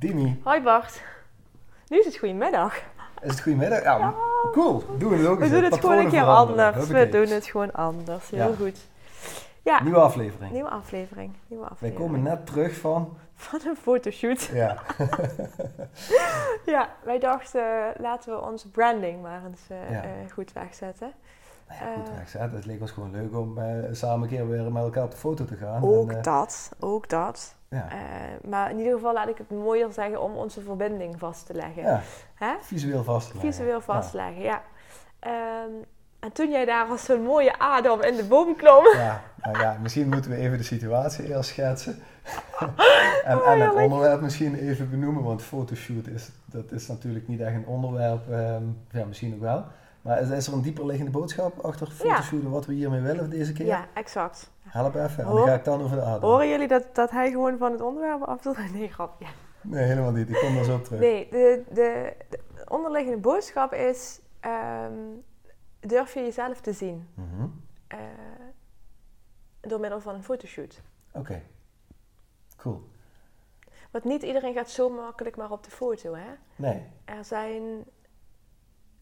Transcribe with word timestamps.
Dimi. 0.00 0.40
Hoi 0.44 0.62
Bart. 0.62 1.02
Nu 1.88 1.98
is 1.98 2.04
het 2.04 2.16
goedemiddag. 2.16 2.74
Is 3.20 3.30
het 3.30 3.40
goedemiddag? 3.40 3.82
Ja, 3.82 4.14
cool. 4.52 4.84
Doen 4.98 5.10
we 5.10 5.16
het 5.16 5.26
ook 5.26 5.38
We 5.38 5.48
doen 5.48 5.62
het 5.62 5.74
gewoon 5.74 5.98
een 5.98 6.08
keer 6.08 6.24
anders. 6.24 6.86
We 6.86 7.08
doen 7.08 7.26
het 7.26 7.44
gewoon 7.46 7.72
anders. 7.72 8.30
Heel 8.30 8.54
goed. 8.54 8.78
Ja. 9.62 9.82
Nieuwe 9.82 9.98
aflevering. 9.98 10.52
Nieuwe 10.52 10.68
aflevering. 10.68 11.32
Nieuwe 11.46 11.64
aflevering. 11.64 11.98
Wij 11.98 12.06
komen 12.06 12.22
net 12.22 12.46
terug 12.46 12.76
van... 12.76 13.16
Van 13.34 13.60
een 13.64 13.76
fotoshoot. 13.76 14.42
Ja. 14.42 14.76
ja, 16.74 16.88
wij 17.04 17.18
dachten 17.18 17.92
laten 17.98 18.32
we 18.32 18.40
onze 18.40 18.70
branding 18.70 19.22
maar 19.22 19.42
eens 19.44 19.62
uh, 19.70 19.90
uh, 19.90 20.32
goed 20.32 20.52
wegzetten. 20.52 21.12
Nou 21.68 21.80
ja, 21.80 21.94
goed 21.94 22.16
wegzetten. 22.16 22.56
Het 22.56 22.66
leek 22.66 22.80
ons 22.80 22.90
gewoon 22.90 23.10
leuk 23.10 23.36
om 23.36 23.58
samen 23.92 24.22
een 24.22 24.28
keer 24.28 24.48
weer 24.48 24.72
met 24.72 24.82
elkaar 24.82 25.04
op 25.04 25.10
de 25.10 25.16
foto 25.16 25.44
te 25.44 25.56
gaan. 25.56 25.82
Ook 25.82 26.24
dat, 26.24 26.70
ook 26.78 27.08
dat. 27.08 27.58
Ja. 27.70 27.88
maar 28.48 28.70
in 28.70 28.78
ieder 28.78 28.92
geval 28.92 29.12
laat 29.12 29.28
ik 29.28 29.38
het 29.38 29.50
mooier 29.50 29.92
zeggen 29.92 30.22
om 30.22 30.36
onze 30.36 30.60
verbinding 30.60 31.18
vast 31.18 31.46
te 31.46 31.54
leggen. 31.54 31.82
Ja. 31.82 32.00
Hè? 32.34 32.54
Visueel 32.60 33.04
vast 33.04 33.26
te 33.26 33.34
leggen. 33.34 33.52
Visueel 33.52 33.80
vastleggen, 33.80 34.42
ja. 34.42 34.62
ja. 35.20 35.64
Um, 35.64 35.84
en 36.20 36.32
toen 36.32 36.50
jij 36.50 36.64
daar 36.64 36.86
als 36.86 37.04
zo'n 37.04 37.22
mooie 37.22 37.58
Adam 37.58 38.02
in 38.02 38.16
de 38.16 38.24
boom 38.24 38.56
klom. 38.56 38.84
Ja, 38.94 39.22
nou 39.36 39.58
ja, 39.58 39.76
misschien 39.82 40.08
moeten 40.08 40.30
we 40.30 40.36
even 40.36 40.58
de 40.58 40.64
situatie 40.64 41.34
eerst 41.34 41.50
schetsen. 41.50 41.98
en, 43.24 43.38
oh, 43.38 43.50
en, 43.50 43.60
het 43.60 43.74
onderwerp 43.74 44.20
misschien 44.20 44.54
even 44.54 44.90
benoemen, 44.90 45.22
want 45.22 45.42
fotoshoot 45.42 46.06
is, 46.06 46.30
dat 46.44 46.72
is 46.72 46.86
natuurlijk 46.86 47.28
niet 47.28 47.40
echt 47.40 47.54
een 47.54 47.66
onderwerp. 47.66 48.28
Um, 48.30 48.78
ja, 48.90 49.04
misschien 49.04 49.34
ook 49.34 49.40
wel. 49.40 49.64
Maar 50.02 50.20
is, 50.20 50.30
is 50.30 50.46
er 50.46 50.52
een 50.52 50.62
dieper 50.62 50.86
liggende 50.86 51.10
boodschap 51.10 51.58
achter 51.58 51.86
fotoshoot 51.86 52.42
ja. 52.42 52.48
wat 52.48 52.66
we 52.66 52.72
hiermee 52.72 53.00
willen 53.00 53.30
deze 53.30 53.52
keer? 53.52 53.66
Ja, 53.66 53.86
exact. 53.94 54.50
Help 54.62 54.94
even, 54.94 55.24
en 55.24 55.30
dan 55.30 55.46
ga 55.46 55.54
ik 55.54 55.64
dan 55.64 55.82
over 55.82 55.96
de 55.96 56.02
Adam. 56.02 56.30
Horen 56.30 56.48
jullie 56.48 56.68
dat, 56.68 56.84
dat 56.92 57.10
hij 57.10 57.30
gewoon 57.30 57.58
van 57.58 57.72
het 57.72 57.80
onderwerp 57.80 58.22
af 58.22 58.44
Nee, 58.72 58.88
grapje. 58.88 59.26
Nee, 59.60 59.84
helemaal 59.84 60.12
niet. 60.12 60.28
Ik 60.28 60.36
kom 60.36 60.56
er 60.56 60.64
zo 60.64 60.74
op 60.74 60.84
terug. 60.84 61.00
Nee, 61.00 61.28
de, 61.30 61.62
de, 61.70 62.14
de 62.28 62.38
onderliggende 62.68 63.18
boodschap 63.18 63.72
is... 63.72 64.20
Um, 64.44 65.22
durf 65.80 66.14
je 66.14 66.20
jezelf 66.20 66.60
te 66.60 66.72
zien. 66.72 67.08
Mm 67.14 67.28
-hmm. 67.30 67.62
uh, 67.92 67.98
door 69.60 69.80
middel 69.80 70.00
van 70.00 70.14
een 70.14 70.24
fotoshoot. 70.24 70.82
Oké, 71.08 71.18
okay. 71.18 71.42
cool. 72.56 72.88
Want 73.90 74.04
niet 74.04 74.22
iedereen 74.22 74.54
gaat 74.54 74.70
zo 74.70 74.90
makkelijk 74.90 75.36
maar 75.36 75.50
op 75.50 75.64
de 75.64 75.70
foto, 75.70 76.14
hè? 76.14 76.30
Nee. 76.56 76.82
Er 77.04 77.24
zijn, 77.24 77.84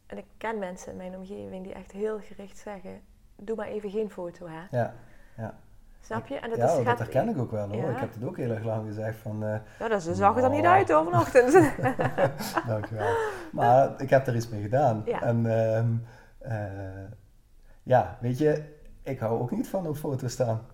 en 0.08 0.18
ik 0.18 0.24
ken 0.36 0.58
mensen 0.58 0.90
in 0.90 0.96
mijn 0.96 1.16
omgeving 1.16 1.64
die 1.64 1.74
echt 1.74 1.92
heel 1.92 2.18
gericht 2.20 2.58
zeggen: 2.58 3.00
doe 3.36 3.56
maar 3.56 3.66
even 3.66 3.90
geen 3.90 4.10
foto, 4.10 4.46
hè? 4.46 4.78
Ja, 4.78 4.94
ja. 5.36 5.54
Snap 6.00 6.26
je? 6.26 6.34
En 6.38 6.50
dat, 6.50 6.58
ja, 6.58 6.64
is, 6.64 6.72
gaat... 6.72 6.84
dat 6.84 6.98
herken 6.98 7.28
ik 7.28 7.38
ook 7.38 7.50
wel 7.50 7.68
hoor. 7.68 7.76
Ja. 7.76 7.90
Ik 7.90 7.98
heb 7.98 8.14
het 8.14 8.24
ook 8.24 8.36
heel 8.36 8.50
erg 8.50 8.64
lang 8.64 8.86
gezegd 8.86 9.18
van... 9.18 9.44
Uh, 9.44 9.56
ja, 9.78 9.88
dat 9.88 10.02
zag 10.02 10.36
er 10.36 10.50
niet 10.50 10.64
uit 10.64 10.90
hoor 10.90 11.04
vanochtend. 11.04 11.52
Dankjewel. 12.66 13.16
Maar 13.52 14.00
ik 14.00 14.10
heb 14.10 14.26
er 14.26 14.36
iets 14.36 14.48
mee 14.48 14.62
gedaan. 14.62 15.02
Ja. 15.04 15.22
En 15.22 15.46
um, 15.46 16.06
uh, 16.42 17.10
ja, 17.82 18.18
weet 18.20 18.38
je, 18.38 18.62
ik 19.02 19.18
hou 19.18 19.40
ook 19.40 19.50
niet 19.50 19.68
van 19.68 19.86
op 19.86 19.96
foto's 19.96 20.32
staan. 20.32 20.66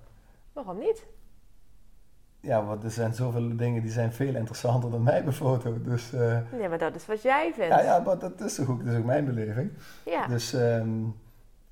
Waarom 0.52 0.78
niet? 0.78 1.06
Ja, 2.44 2.64
want 2.64 2.84
er 2.84 2.90
zijn 2.90 3.14
zoveel 3.14 3.56
dingen 3.56 3.82
die 3.82 3.90
zijn 3.90 4.12
veel 4.12 4.34
interessanter 4.34 4.90
dan 4.90 5.02
mij 5.02 5.24
bij 5.24 5.32
foto. 5.32 5.82
Dus, 5.82 6.12
uh, 6.12 6.38
nee, 6.58 6.68
maar 6.68 6.78
dat 6.78 6.94
is 6.94 7.06
wat 7.06 7.22
jij 7.22 7.52
vindt. 7.54 7.74
Ja, 7.74 7.80
ja 7.80 7.98
maar 7.98 8.18
dat 8.18 8.40
is 8.40 8.54
toch 8.54 8.68
ook, 8.68 8.84
dat 8.84 8.92
is 8.92 8.98
ook 8.98 9.04
mijn 9.04 9.24
beleving. 9.24 9.70
Ja. 10.04 10.26
Dus, 10.26 10.52
um, 10.52 11.14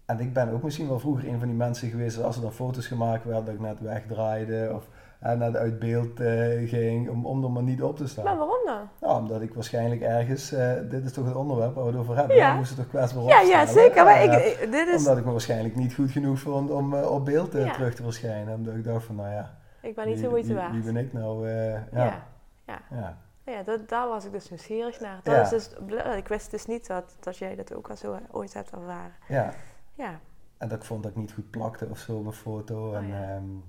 en 0.06 0.20
ik 0.20 0.32
ben 0.32 0.52
ook 0.52 0.62
misschien 0.62 0.88
wel 0.88 0.98
vroeger 0.98 1.28
een 1.28 1.38
van 1.38 1.48
die 1.48 1.56
mensen 1.56 1.90
geweest, 1.90 2.22
als 2.22 2.36
er 2.36 2.42
dan 2.42 2.52
foto's 2.52 2.86
gemaakt 2.86 3.24
werden, 3.24 3.44
dat 3.44 3.54
ik 3.54 3.60
net 3.60 3.80
wegdraaide 3.80 4.70
of 4.74 4.88
en 5.22 5.38
naar 5.38 5.56
uit 5.56 5.78
beeld 5.78 6.20
uh, 6.20 6.68
ging, 6.68 7.08
om, 7.08 7.26
om 7.26 7.44
er 7.44 7.50
maar 7.50 7.62
niet 7.62 7.82
op 7.82 7.96
te 7.96 8.08
staan. 8.08 8.24
Maar 8.24 8.36
waarom 8.36 8.66
dan? 8.66 8.88
Nou, 9.00 9.20
omdat 9.20 9.40
ik 9.40 9.54
waarschijnlijk 9.54 10.00
ergens, 10.00 10.52
uh, 10.52 10.72
dit 10.90 11.04
is 11.04 11.12
toch 11.12 11.26
het 11.26 11.34
onderwerp 11.34 11.74
waar 11.74 11.84
we 11.84 11.90
het 11.90 11.98
over 11.98 12.16
hebben, 12.16 12.36
ja. 12.36 12.54
moest 12.54 12.76
toch 12.76 12.88
kwetsbaar 12.88 13.24
ja, 13.24 13.40
Ja, 13.40 13.66
zeker. 13.66 14.04
Maar 14.04 14.22
ik, 14.22 14.68
dit 14.70 14.88
is... 14.88 14.96
Omdat 14.96 15.18
ik 15.18 15.24
me 15.24 15.30
waarschijnlijk 15.30 15.76
niet 15.76 15.94
goed 15.94 16.10
genoeg 16.10 16.38
vond 16.38 16.70
om 16.70 16.94
uh, 16.94 17.10
op 17.10 17.24
beeld 17.24 17.52
ja. 17.52 17.72
terug 17.72 17.94
te 17.94 18.02
verschijnen. 18.02 18.54
Omdat 18.54 18.74
ik 18.74 18.84
dacht 18.84 19.04
van, 19.04 19.16
nou 19.16 19.30
ja... 19.30 19.60
Ik 19.82 19.94
ben 19.94 20.06
niet 20.06 20.18
zo 20.18 20.30
moeite 20.30 20.54
waard. 20.54 20.72
Wie, 20.72 20.82
wie 20.82 20.92
ben 20.92 21.04
ik 21.04 21.12
nou? 21.12 21.48
ja. 21.48 21.86
Ja. 21.92 22.24
ja. 22.66 22.82
ja. 22.90 23.16
ja 23.44 23.62
dat, 23.62 23.88
daar 23.88 24.08
was 24.08 24.24
ik 24.24 24.32
dus 24.32 24.50
nieuwsgierig 24.50 25.00
naar. 25.00 25.20
Dat 25.22 25.52
is 25.52 25.68
dus, 25.68 25.70
ik 26.16 26.28
wist 26.28 26.50
dus 26.50 26.66
niet 26.66 26.86
dat, 26.86 27.16
dat 27.20 27.36
jij 27.36 27.54
dat 27.54 27.74
ook 27.74 27.90
al 27.90 27.96
zo 27.96 28.18
ooit 28.30 28.54
hebt 28.54 28.70
ervaren. 28.70 29.12
Ja. 29.28 29.52
Ja. 29.94 30.20
En 30.58 30.68
dat 30.68 30.78
ik 30.78 30.84
vond 30.84 31.02
dat 31.02 31.10
ik 31.12 31.16
niet 31.16 31.32
goed 31.32 31.50
plakte 31.50 31.86
of 31.90 31.98
zo 31.98 32.16
op 32.16 32.26
een 32.26 32.32
foto. 32.32 32.88
Oh, 32.88 32.96
en, 32.96 33.34
um, 33.34 33.64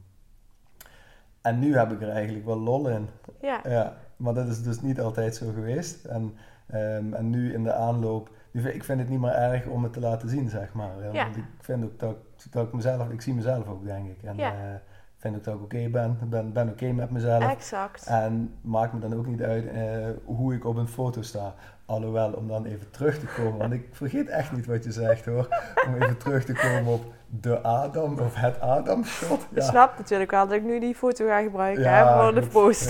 en 1.42 1.60
nu 1.60 1.78
heb 1.78 1.92
ik 1.92 2.02
er 2.02 2.10
eigenlijk 2.10 2.46
wel 2.46 2.60
lol 2.60 2.90
in. 2.90 3.10
Ja. 3.42 3.60
ja 3.64 3.98
maar 4.16 4.34
dat 4.34 4.48
is 4.48 4.64
dus 4.64 4.82
niet 4.82 5.00
altijd 5.00 5.36
zo 5.36 5.52
geweest. 5.52 6.06
En, 6.06 6.38
um, 6.74 7.14
en 7.14 7.30
nu 7.30 7.54
in 7.54 7.64
de 7.64 7.74
aanloop, 7.74 8.30
ik 8.52 8.84
vind 8.84 9.00
het 9.00 9.10
niet 9.10 9.20
meer 9.20 9.34
erg 9.34 9.66
om 9.66 9.84
het 9.84 9.94
te 9.94 10.00
laten 10.00 10.30
zien, 10.30 10.50
zeg 10.50 10.74
maar. 10.74 11.04
Ja. 11.04 11.24
Want 11.24 11.38
ik 11.38 11.44
vind 11.60 11.84
ook 11.84 12.00
dat, 12.00 12.18
dat 12.50 12.68
ik 12.68 12.74
mezelf, 12.74 13.10
ik 13.10 13.22
zie 13.22 13.34
mezelf 13.34 13.68
ook, 13.68 13.86
denk 13.86 14.10
ik. 14.10 14.24
En, 14.24 14.38
ja. 14.38 14.54
Uh, 14.54 14.76
vind 15.24 15.36
ook 15.36 15.44
dat 15.44 15.54
ik 15.54 15.62
oké 15.62 15.76
okay 15.76 15.90
ben, 15.90 16.18
ben, 16.30 16.54
ben 16.54 16.64
oké 16.64 16.74
okay 16.74 16.92
met 16.92 17.10
mezelf. 17.10 17.52
Exact. 17.52 18.06
En 18.06 18.54
maakt 18.62 18.94
me 18.94 19.00
dan 19.00 19.14
ook 19.16 19.26
niet 19.26 19.42
uit 19.42 19.64
uh, 19.64 20.08
hoe 20.26 20.54
ik 20.54 20.66
op 20.66 20.76
een 20.76 20.88
foto 20.88 21.22
sta. 21.22 21.54
Alhoewel, 21.86 22.32
om 22.32 22.48
dan 22.48 22.66
even 22.66 22.92
terug 22.92 23.20
te 23.20 23.26
komen, 23.26 23.58
want 23.58 23.74
ik 23.74 23.88
vergeet 23.92 24.30
echt 24.30 24.52
niet 24.52 24.66
wat 24.66 24.84
je 24.84 24.92
zegt 24.92 25.26
hoor. 25.26 25.48
Om 25.88 25.96
even 25.96 26.18
terug 26.18 26.46
te 26.46 26.54
komen 26.54 26.94
op 26.94 27.04
de 27.28 27.62
Adam 27.62 28.20
of 28.20 28.36
het 28.36 28.60
Adam-shot. 28.60 29.40
Ja. 29.40 29.48
Je 29.54 29.62
snapt 29.62 29.98
natuurlijk 29.98 30.32
wel 30.32 30.48
dat 30.48 30.58
ik 30.58 30.64
nu 30.64 30.80
die 30.80 30.96
foto 30.96 31.28
ga 31.28 31.42
gebruiken 31.42 31.84
ja, 31.84 32.08
hè, 32.08 32.24
voor 32.24 32.42
de 32.42 32.48
post. 32.48 32.90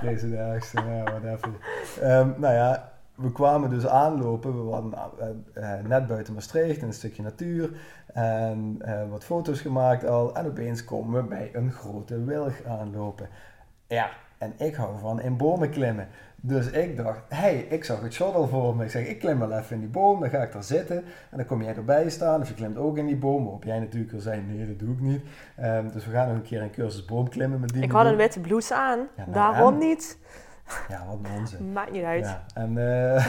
Deze 0.00 0.30
de 0.30 0.36
ergste, 0.36 0.82
ja, 0.82 1.02
whatever. 1.02 1.50
Um, 2.02 2.34
nou 2.38 2.54
ja, 2.54 2.92
we 3.14 3.32
kwamen 3.32 3.70
dus 3.70 3.86
aanlopen. 3.86 4.64
We 4.64 4.70
waren 4.70 4.92
uh, 5.56 5.62
uh, 5.62 5.88
net 5.88 6.06
buiten 6.06 6.34
Maastricht 6.34 6.80
in 6.80 6.86
een 6.86 6.92
stukje 6.92 7.22
natuur. 7.22 7.70
En 8.12 8.78
uh, 8.82 9.10
wat 9.10 9.24
foto's 9.24 9.60
gemaakt 9.60 10.06
al. 10.06 10.34
En 10.34 10.46
opeens 10.46 10.84
komen 10.84 11.22
we 11.22 11.28
bij 11.28 11.50
een 11.52 11.72
grote 11.72 12.24
wilg 12.24 12.64
aanlopen. 12.64 13.28
Ja, 13.86 14.08
en 14.38 14.52
ik 14.56 14.74
hou 14.74 14.98
van 14.98 15.20
in 15.20 15.36
bomen 15.36 15.70
klimmen. 15.70 16.08
Dus 16.46 16.70
ik 16.70 16.96
dacht, 16.96 17.20
hé, 17.28 17.36
hey, 17.36 17.56
ik 17.56 17.84
zag 17.84 18.00
het 18.00 18.12
shot 18.12 18.34
al 18.34 18.48
voor 18.48 18.76
me. 18.76 18.84
Ik 18.84 18.90
zeg, 18.90 19.06
ik 19.06 19.18
klim 19.18 19.38
wel 19.38 19.52
even 19.52 19.74
in 19.74 19.80
die 19.80 19.90
boom, 19.90 20.20
dan 20.20 20.28
ga 20.30 20.42
ik 20.42 20.52
daar 20.52 20.62
zitten. 20.62 20.96
En 21.30 21.36
dan 21.36 21.46
kom 21.46 21.62
jij 21.62 21.76
erbij 21.76 22.10
staan, 22.10 22.40
of 22.40 22.48
je 22.48 22.54
klimt 22.54 22.76
ook 22.76 22.96
in 22.96 23.06
die 23.06 23.16
boom. 23.16 23.42
Waarop 23.42 23.64
jij 23.64 23.78
natuurlijk 23.78 24.12
al 24.12 24.20
zei, 24.20 24.42
nee, 24.42 24.66
dat 24.66 24.78
doe 24.78 24.92
ik 24.94 25.00
niet. 25.00 25.22
Um, 25.60 25.90
dus 25.92 26.06
we 26.06 26.12
gaan 26.12 26.28
nog 26.28 26.36
een 26.36 26.42
keer 26.42 26.62
een 26.62 26.70
cursus 26.70 27.04
boomklimmen 27.04 27.60
met 27.60 27.72
die. 27.72 27.82
Ik 27.82 27.90
had 27.90 28.06
een 28.06 28.16
witte 28.16 28.40
blouse 28.40 28.74
aan, 28.74 28.98
ja, 28.98 29.06
nou, 29.16 29.32
daarom 29.32 29.78
niet. 29.78 30.18
Ja, 30.88 31.04
wat 31.06 31.18
een 31.22 31.38
onzin. 31.38 31.72
Maakt 31.72 31.92
niet 31.92 32.04
uit. 32.04 32.24
Ja, 32.24 32.44
en, 32.54 32.78
eh, 32.78 33.26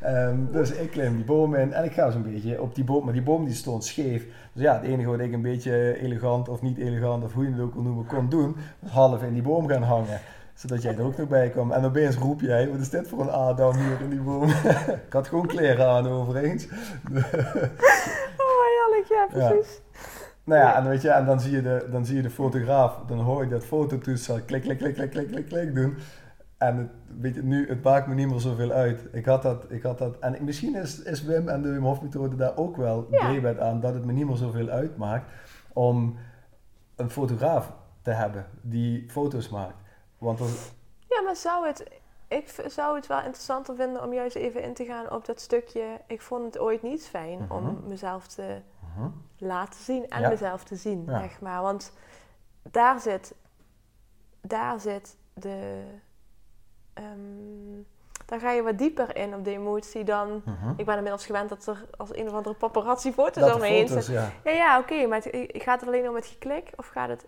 ehm, 0.28 0.36
dus 0.50 0.70
ik 0.70 0.90
klim 0.90 1.16
die 1.16 1.24
boom 1.24 1.54
in 1.54 1.72
en 1.72 1.84
ik 1.84 1.92
ga 1.92 2.10
zo'n 2.10 2.22
beetje 2.22 2.62
op 2.62 2.74
die 2.74 2.84
boom, 2.84 3.04
maar 3.04 3.12
die 3.12 3.22
boom 3.22 3.44
die 3.44 3.54
stond 3.54 3.84
scheef. 3.84 4.26
Dus 4.52 4.62
ja, 4.62 4.74
het 4.74 4.82
enige 4.82 5.08
wat 5.08 5.20
ik 5.20 5.32
een 5.32 5.42
beetje 5.42 5.98
elegant 6.00 6.48
of 6.48 6.62
niet 6.62 6.78
elegant 6.78 7.24
of 7.24 7.32
hoe 7.32 7.44
je 7.44 7.50
het 7.50 7.60
ook 7.60 7.74
wil 7.74 7.82
noemen 7.82 8.06
kon 8.06 8.28
doen, 8.28 8.56
was 8.78 8.90
half 8.90 9.22
in 9.22 9.32
die 9.32 9.42
boom 9.42 9.68
gaan 9.68 9.82
hangen. 9.82 10.20
Zodat 10.54 10.82
jij 10.82 10.96
er 10.96 11.04
ook 11.04 11.16
nog 11.16 11.28
bij 11.28 11.50
kwam. 11.50 11.72
En 11.72 11.84
opeens 11.84 12.16
roep 12.16 12.40
jij, 12.40 12.70
wat 12.70 12.80
is 12.80 12.90
dit 12.90 13.08
voor 13.08 13.20
een 13.20 13.30
Adam 13.30 13.74
hier 13.76 14.00
in 14.00 14.10
die 14.10 14.20
boom? 14.20 14.48
ik 15.06 15.12
had 15.12 15.28
gewoon 15.28 15.46
kleren 15.46 15.88
aan 15.88 16.08
overigens. 16.08 16.66
oh, 18.46 18.62
heerlijk, 18.66 19.06
ja, 19.08 19.26
precies. 19.30 19.80
Nou 20.44 20.60
ja, 20.60 20.76
en, 20.76 20.88
weet 20.88 21.02
je, 21.02 21.08
en 21.08 21.26
dan, 21.26 21.40
zie 21.40 21.52
je 21.52 21.62
de, 21.62 21.88
dan 21.90 22.06
zie 22.06 22.16
je 22.16 22.22
de 22.22 22.30
fotograaf, 22.30 22.98
dan 23.06 23.18
hoor 23.18 23.42
ik 23.42 23.50
dat 23.50 23.64
fototoestel 23.64 24.40
klik, 24.46 24.62
klik, 24.62 24.78
klik, 24.78 24.94
klik, 24.94 25.10
klik, 25.10 25.28
klik, 25.28 25.46
klik 25.48 25.74
doen. 25.74 25.96
En 26.58 26.76
het, 26.76 26.90
weet 27.20 27.34
je, 27.34 27.42
nu, 27.42 27.68
het 27.68 27.82
maakt 27.82 28.06
me 28.06 28.14
niet 28.14 28.28
meer 28.28 28.40
zoveel 28.40 28.70
uit. 28.70 29.08
Ik 29.12 29.24
had 29.24 29.42
dat, 29.42 29.64
ik 29.68 29.82
had 29.82 29.98
dat, 29.98 30.18
en 30.18 30.44
misschien 30.44 30.74
is, 30.74 31.02
is 31.02 31.22
Wim 31.22 31.48
en 31.48 31.62
de 31.62 31.70
Wim 31.70 31.82
Hof 31.82 32.02
methode 32.02 32.36
daar 32.36 32.56
ook 32.56 32.76
wel 32.76 33.06
ja. 33.10 33.58
aan, 33.58 33.80
dat 33.80 33.94
het 33.94 34.04
me 34.04 34.12
niet 34.12 34.26
meer 34.26 34.36
zoveel 34.36 34.68
uitmaakt 34.68 35.30
om 35.72 36.18
een 36.96 37.10
fotograaf 37.10 37.72
te 38.02 38.10
hebben 38.10 38.46
die 38.60 39.10
foto's 39.10 39.48
maakt. 39.48 39.76
Want 40.18 40.40
Ja, 41.08 41.22
maar 41.22 41.36
zou 41.36 41.66
het, 41.66 41.90
ik 42.28 42.62
zou 42.66 42.96
het 42.96 43.06
wel 43.06 43.18
interessanter 43.18 43.76
vinden 43.76 44.02
om 44.02 44.12
juist 44.12 44.36
even 44.36 44.62
in 44.62 44.74
te 44.74 44.84
gaan 44.84 45.10
op 45.10 45.24
dat 45.24 45.40
stukje. 45.40 46.00
Ik 46.06 46.22
vond 46.22 46.44
het 46.44 46.58
ooit 46.58 46.82
niet 46.82 47.06
fijn 47.06 47.50
om 47.50 47.62
mhm. 47.62 47.88
mezelf 47.88 48.26
te 48.26 48.60
mhm. 48.94 49.08
laten 49.38 49.80
zien 49.80 50.08
en 50.08 50.28
mezelf 50.28 50.64
te 50.64 50.76
zien, 50.76 51.04
zeg 51.08 51.40
maar. 51.40 51.62
Want 51.62 51.92
daar 52.62 53.00
zit, 53.00 53.34
daar 54.40 54.80
zit 54.80 55.16
de. 55.34 55.84
Um, 56.98 57.86
daar 58.26 58.40
ga 58.40 58.50
je 58.50 58.62
wat 58.62 58.78
dieper 58.78 59.16
in 59.16 59.34
op 59.34 59.44
de 59.44 59.50
emotie 59.50 60.04
dan. 60.04 60.42
Mhm. 60.44 60.72
Ik 60.76 60.84
ben 60.84 60.96
inmiddels 60.96 61.26
gewend 61.26 61.48
dat 61.48 61.66
er 61.66 61.84
als 61.96 62.16
een 62.16 62.26
of 62.26 62.32
andere 62.32 62.54
paparazzi 62.54 63.12
foto's 63.12 63.52
om 63.52 63.60
me 63.60 63.66
heen 63.66 63.88
zijn. 63.88 64.04
Ja, 64.12 64.30
ja, 64.44 64.50
ja 64.50 64.78
oké, 64.78 65.06
maar 65.06 65.20
het, 65.22 65.48
gaat 65.52 65.80
het 65.80 65.88
alleen 65.88 66.08
om 66.08 66.14
het 66.14 66.26
geklik 66.26 66.70
of 66.76 66.86
gaat 66.86 67.08
het 67.08 67.26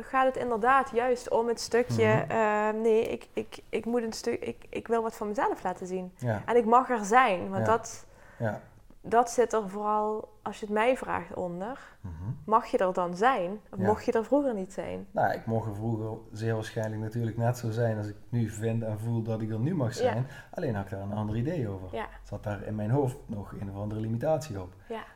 gaat 0.00 0.26
het 0.26 0.36
inderdaad 0.36 0.90
juist 0.92 1.30
om 1.30 1.48
het 1.48 1.60
stukje. 1.60 2.06
Mhm. 2.06 2.30
Eh, 2.30 2.68
nee, 2.82 3.02
ik, 3.02 3.28
ik, 3.32 3.58
ik 3.68 3.84
moet 3.84 4.02
een 4.02 4.12
stuk. 4.12 4.42
Ik, 4.42 4.64
ik 4.68 4.88
wil 4.88 5.02
wat 5.02 5.16
van 5.16 5.28
mezelf 5.28 5.62
laten 5.62 5.86
zien. 5.86 6.12
En 6.46 6.56
ik 6.56 6.64
mag 6.64 6.90
er 6.90 7.04
zijn. 7.04 7.50
Want 7.50 7.66
dat, 7.66 8.06
ja. 8.38 8.60
Dat 9.08 9.30
zit 9.30 9.52
er 9.52 9.68
vooral, 9.68 10.38
als 10.42 10.60
je 10.60 10.64
het 10.64 10.74
mij 10.74 10.96
vraagt, 10.96 11.34
onder. 11.34 11.98
Mhm. 12.00 12.12
Mag 12.44 12.66
je 12.66 12.78
er 12.78 12.92
dan 12.92 13.16
zijn? 13.16 13.60
Of 13.70 13.78
mocht 13.78 14.04
je 14.04 14.12
er 14.12 14.24
vroeger 14.24 14.54
niet 14.54 14.72
zijn? 14.72 15.06
Nou, 15.10 15.32
ik 15.32 15.46
mocht 15.46 15.66
er 15.66 15.74
vroeger 15.74 16.18
zeer 16.32 16.54
waarschijnlijk 16.54 17.02
natuurlijk 17.02 17.36
net 17.36 17.58
zo 17.58 17.70
zijn 17.70 17.96
als 17.96 18.06
ik 18.06 18.16
nu 18.28 18.48
vind 18.48 18.82
en 18.82 18.98
voel 18.98 19.22
dat 19.22 19.40
ik 19.42 19.50
er 19.50 19.58
nu 19.58 19.74
mag 19.74 19.94
zijn. 19.94 20.26
Alleen 20.50 20.74
had 20.74 20.84
ik 20.84 20.90
daar 20.90 21.00
een 21.00 21.12
ander 21.12 21.36
idee 21.36 21.68
over. 21.68 22.06
Zat 22.22 22.42
daar 22.42 22.62
in 22.62 22.74
mijn 22.74 22.90
hoofd 22.90 23.16
nog 23.26 23.52
een 23.60 23.70
of 23.70 23.76
andere 23.76 24.00
limitatie 24.00 24.60
op. 24.60 24.72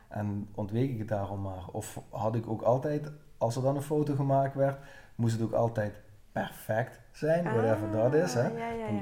En 0.07 0.49
ontweek 0.55 0.89
ik 0.89 0.99
het 0.99 1.07
daarom 1.07 1.41
maar. 1.41 1.63
Of 1.71 2.01
had 2.09 2.35
ik 2.35 2.47
ook 2.47 2.61
altijd 2.61 3.11
als 3.37 3.55
er 3.55 3.61
dan 3.61 3.75
een 3.75 3.81
foto 3.81 4.15
gemaakt 4.15 4.55
werd, 4.55 4.77
moest 5.15 5.33
het 5.33 5.41
ook 5.41 5.53
altijd 5.53 6.01
perfect 6.31 6.99
zijn, 7.11 7.47
ah, 7.47 7.53
whatever 7.53 7.91
dat 7.91 8.13
is. 8.13 8.33
Hè. 8.33 8.49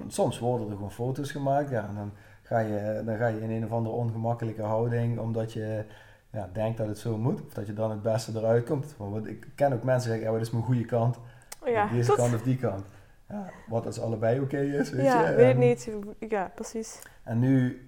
Soms 0.07 0.39
worden 0.39 0.67
er 0.67 0.73
gewoon 0.73 0.91
foto's 0.91 1.31
gemaakt, 1.31 1.69
ja, 1.69 1.87
en 1.87 1.95
dan 1.95 2.11
ga, 2.49 2.59
je, 2.59 3.01
dan 3.05 3.17
ga 3.17 3.27
je 3.27 3.41
in 3.41 3.51
een 3.51 3.65
of 3.65 3.71
andere 3.71 3.95
ongemakkelijke 3.95 4.61
houding, 4.61 5.19
omdat 5.19 5.53
je 5.53 5.85
ja, 6.31 6.49
denkt 6.53 6.77
dat 6.77 6.87
het 6.87 6.97
zo 6.97 7.17
moet, 7.17 7.41
of 7.45 7.53
dat 7.53 7.67
je 7.67 7.73
dan 7.73 7.91
het 7.91 8.01
beste 8.01 8.31
eruit 8.35 8.65
komt. 8.65 8.95
Want 8.97 9.27
ik 9.27 9.47
ken 9.55 9.73
ook 9.73 9.83
mensen 9.83 10.09
die 10.09 10.19
zeggen, 10.19 10.25
ja, 10.25 10.31
wat 10.31 10.41
is 10.41 10.51
mijn 10.51 10.63
goede 10.63 10.85
kant? 10.85 11.19
Oh 11.65 11.91
Deze 11.91 12.15
kant 12.15 12.33
of 12.33 12.41
die 12.41 12.57
kant. 12.57 12.85
Ja, 13.29 13.49
wat 13.67 13.85
als 13.85 13.99
allebei 13.99 14.39
oké 14.39 14.59
is, 14.59 14.89
weet 14.89 15.05
ja, 15.05 15.29
je. 15.29 15.35
weet 15.35 15.57
niet. 15.57 15.89
Ja, 16.19 16.51
precies. 16.55 17.01
En 17.23 17.39
nu 17.39 17.87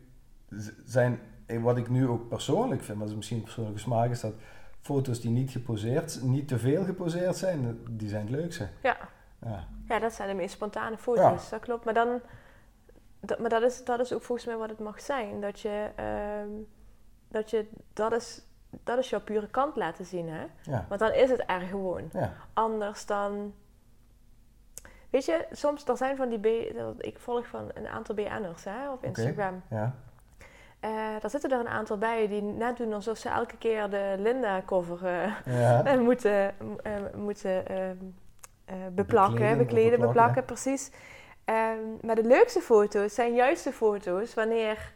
zijn, 0.85 1.19
wat 1.61 1.77
ik 1.77 1.89
nu 1.89 2.07
ook 2.07 2.27
persoonlijk 2.27 2.81
vind, 2.81 2.97
maar 2.97 3.05
dat 3.05 3.09
is 3.09 3.15
misschien 3.15 3.43
persoonlijke 3.43 3.79
smaak, 3.79 4.09
is 4.09 4.19
dat 4.19 4.33
foto's 4.81 5.21
die 5.21 5.31
niet 5.31 5.51
geposeerd, 5.51 6.19
niet 6.23 6.47
te 6.47 6.59
veel 6.59 6.83
geposeerd 6.83 7.35
zijn, 7.35 7.79
die 7.89 8.09
zijn 8.09 8.21
het 8.21 8.29
leukste. 8.29 8.67
Ja. 8.81 8.97
Ja, 9.45 9.67
ja 9.87 9.99
dat 9.99 10.13
zijn 10.13 10.29
de 10.29 10.35
meest 10.35 10.53
spontane 10.53 10.97
foto's, 10.97 11.49
dat 11.49 11.59
klopt. 11.59 11.85
Maar, 11.85 11.93
dan, 11.93 12.21
dat, 13.21 13.39
maar 13.39 13.49
dat, 13.49 13.61
is, 13.61 13.83
dat 13.83 13.99
is 13.99 14.13
ook 14.13 14.23
volgens 14.23 14.47
mij 14.47 14.57
wat 14.57 14.69
het 14.69 14.79
mag 14.79 15.01
zijn. 15.01 15.41
Dat 15.41 15.59
je, 15.59 15.89
ehm, 15.95 16.49
dat, 17.27 17.49
je 17.49 17.69
dat, 17.93 18.11
is, 18.11 18.41
dat 18.83 18.97
is 18.97 19.09
jouw 19.09 19.21
pure 19.21 19.47
kant 19.47 19.75
laten 19.75 20.05
zien, 20.05 20.29
hè? 20.29 20.45
Ja. 20.61 20.85
Want 20.89 20.99
dan 20.99 21.13
is 21.13 21.29
het 21.29 21.43
er 21.47 21.61
gewoon. 21.61 22.09
Ja. 22.13 22.33
Anders 22.53 23.05
dan... 23.05 23.53
Weet 25.09 25.25
je, 25.25 25.45
soms, 25.51 25.87
er 25.87 25.97
zijn 25.97 26.15
van 26.15 26.29
die... 26.29 26.39
B, 26.39 26.45
ik 26.97 27.19
volg 27.19 27.47
van 27.47 27.71
een 27.73 27.87
aantal 27.87 28.15
BN'ers 28.15 28.63
hè, 28.63 28.91
op 28.91 29.03
Instagram. 29.03 29.61
Ja. 29.69 29.95
Uh, 30.81 30.91
daar 31.19 31.29
zitten 31.29 31.51
er 31.51 31.59
een 31.59 31.67
aantal 31.67 31.97
bij 31.97 32.27
die 32.27 32.41
net 32.41 32.77
doen 32.77 32.93
alsof 32.93 33.17
ze 33.17 33.29
elke 33.29 33.57
keer 33.57 33.89
de 33.89 34.15
Linda-cover 34.17 34.99
uh, 35.47 35.97
moeten, 36.07 36.53
moeten 37.15 37.67
ehm, 37.67 37.95
beplakken, 38.93 39.57
bekleden, 39.57 39.99
beplakken, 39.99 40.45
precies. 40.45 40.91
Ehm, 41.45 41.79
maar 42.01 42.15
de 42.15 42.23
leukste 42.23 42.61
foto's 42.61 43.13
zijn 43.13 43.33
juist 43.33 43.63
de 43.63 43.71
foto's 43.71 44.33
wanneer 44.33 44.93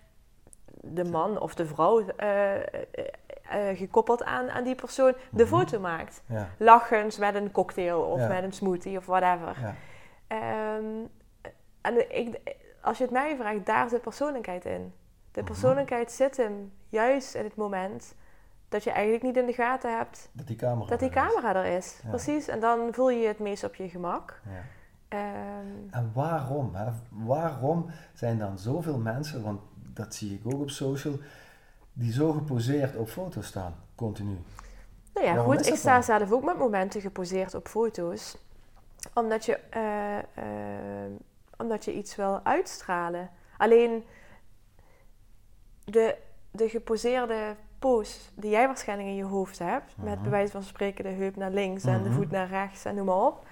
de 0.82 1.04
man 1.04 1.40
of 1.40 1.56
de 1.56 1.66
vrouw 1.66 2.06
gekoppeld 3.76 4.24
aan, 4.24 4.50
aan 4.50 4.64
die 4.64 4.76
persoon 4.76 5.14
de 5.32 5.44
mhm. 5.44 5.54
foto 5.54 5.80
maakt. 5.80 6.24
Ja. 6.26 6.50
Lachens 6.58 7.18
met 7.18 7.36
een 7.36 7.52
cocktail 7.52 8.02
of 8.02 8.28
met 8.28 8.44
een 8.44 8.52
smoothie 8.52 8.98
of 8.98 9.06
whatever. 9.06 9.58
Ja. 9.62 9.76
Ehm, 10.28 10.86
en 11.82 12.18
ik, 12.18 12.40
als 12.82 12.98
je 12.98 13.04
het 13.04 13.14
mij 13.14 13.36
vraagt, 13.36 13.66
daar 13.66 13.90
zit 13.90 14.02
persoonlijkheid 14.02 14.66
in. 14.66 14.94
De 15.32 15.42
mhm. 15.42 15.52
persoonlijkheid 15.52 16.12
zit 16.12 16.38
hem 16.38 16.74
juist 16.90 17.36
in 17.36 17.44
het 17.44 17.56
moment 17.56 18.16
dat 18.70 18.84
je 18.84 18.92
eigenlijk 18.92 19.24
niet 19.24 19.38
in 19.38 19.46
de 19.46 19.54
gaten 19.54 19.98
hebt 19.98 20.30
dat 20.32 20.48
die 20.48 20.56
camera, 20.56 20.90
dat 20.90 21.00
die 21.00 21.10
er, 21.10 21.16
camera 21.16 21.64
is. 21.64 21.66
er 21.66 21.76
is. 21.78 22.00
Precies, 22.08 22.48
en 22.48 22.60
dan 22.60 22.94
voel 22.94 23.10
je 23.10 23.20
je 23.20 23.28
het 23.28 23.40
meest 23.40 23.64
op 23.64 23.76
je 23.76 23.90
gemak. 23.90 24.42
Ja. 24.46 24.64
Ehm, 25.08 25.24
en 25.90 26.12
waarom? 26.14 26.76
Hè? 26.76 26.92
Waarom 27.10 27.86
zijn 28.14 28.38
dan 28.38 28.60
zoveel 28.60 28.98
mensen, 28.98 29.44
want 29.44 29.60
dat 29.94 30.16
zie 30.16 30.34
ik 30.34 30.54
ook 30.54 30.62
op 30.62 30.70
social, 30.70 31.18
die 31.94 32.12
zo 32.12 32.32
geposeerd 32.32 32.96
op 32.96 33.08
foto's 33.08 33.48
staan, 33.48 33.76
continu? 33.96 34.38
Nou 35.14 35.28
ja, 35.28 35.36
goed, 35.36 35.68
ik 35.68 35.76
sta 35.76 36.02
zelf 36.02 36.32
ook 36.32 36.44
met 36.44 36.58
momenten 36.58 37.02
geposeerd 37.02 37.54
op 37.54 37.68
foto's. 37.68 38.38
Omdat 39.14 39.46
je, 39.46 39.60
uh, 39.76 40.44
uh, 40.44 41.16
omdat 41.58 41.86
je 41.86 41.94
iets 41.94 42.16
wil 42.16 42.40
uitstralen. 42.44 43.30
Alleen 43.58 44.04
de, 45.84 46.16
de 46.52 46.70
geposeerde 46.70 47.56
pose 47.80 48.20
die 48.36 48.50
jij 48.50 48.68
waarschijnlijk 48.68 49.10
in 49.10 49.16
je 49.16 49.24
hoofd 49.24 49.60
hebt, 49.60 49.98
met 49.98 50.14
mhm. 50.14 50.22
bij 50.22 50.32
wijze 50.32 50.52
van 50.52 50.64
spreken 50.64 51.04
de 51.04 51.10
heup 51.10 51.36
naar 51.36 51.52
links 51.52 51.84
en 51.84 52.04
de 52.04 52.10
mhm. 52.10 52.18
voet 52.18 52.32
naar 52.32 52.48
rechts 52.48 52.86
en 52.86 52.96
noem 52.96 53.06
maar 53.06 53.26
op, 53.26 53.46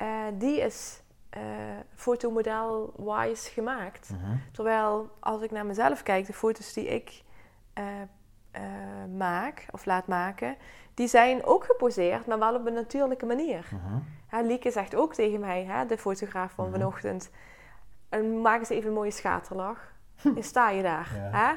uh, 0.00 0.24
die 0.34 0.60
is 0.60 1.02
uh, 1.36 1.42
fotomodel-wise 1.94 3.50
gemaakt. 3.50 4.10
Mhm. 4.10 4.36
Terwijl 4.52 5.10
als 5.20 5.42
ik 5.42 5.50
naar 5.50 5.66
mezelf 5.66 6.02
kijk, 6.02 6.26
de 6.26 6.32
foto's 6.32 6.72
die 6.72 6.86
ik 6.86 7.22
uh, 7.78 7.84
maak 9.16 9.66
of 9.70 9.84
laat 9.84 10.06
maken, 10.06 10.56
die 10.94 11.08
zijn 11.08 11.44
ook 11.44 11.64
geposeerd, 11.64 12.26
maar 12.26 12.38
wel 12.38 12.54
op 12.54 12.66
een 12.66 12.72
natuurlijke 12.72 13.26
manier. 13.26 13.68
-huh. 14.28 14.46
Lieke 14.46 14.70
zegt 14.70 14.94
ook 14.94 15.14
tegen 15.14 15.40
mij, 15.40 15.64
hè, 15.64 15.86
de 15.86 15.98
fotograaf 15.98 16.52
van 16.52 16.70
vanochtend, 16.70 17.30
maak 18.42 18.58
eens 18.58 18.68
even 18.68 18.88
een 18.88 18.94
mooie 18.94 19.10
schaterlach. 19.10 19.92
Dan 20.34 20.42
sta 20.42 20.70
je 20.70 20.82
daar. 20.82 21.08
Hè? 21.12 21.54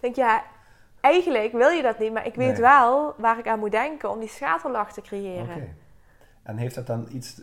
denk 0.00 0.16
ja, 0.16 0.44
eigenlijk 1.00 1.52
wil 1.52 1.68
je 1.68 1.82
dat 1.82 1.98
niet, 1.98 2.12
maar 2.12 2.26
ik 2.26 2.34
weet 2.34 2.58
wel 2.58 3.14
waar 3.18 3.38
ik 3.38 3.48
aan 3.48 3.58
moet 3.58 3.70
denken 3.70 4.10
om 4.10 4.18
die 4.18 4.28
schaterlach 4.28 4.92
te 4.92 5.00
creëren. 5.00 5.76
En 6.42 6.56
heeft 6.56 6.74
dat 6.74 6.86
dan 6.86 7.08
iets, 7.12 7.42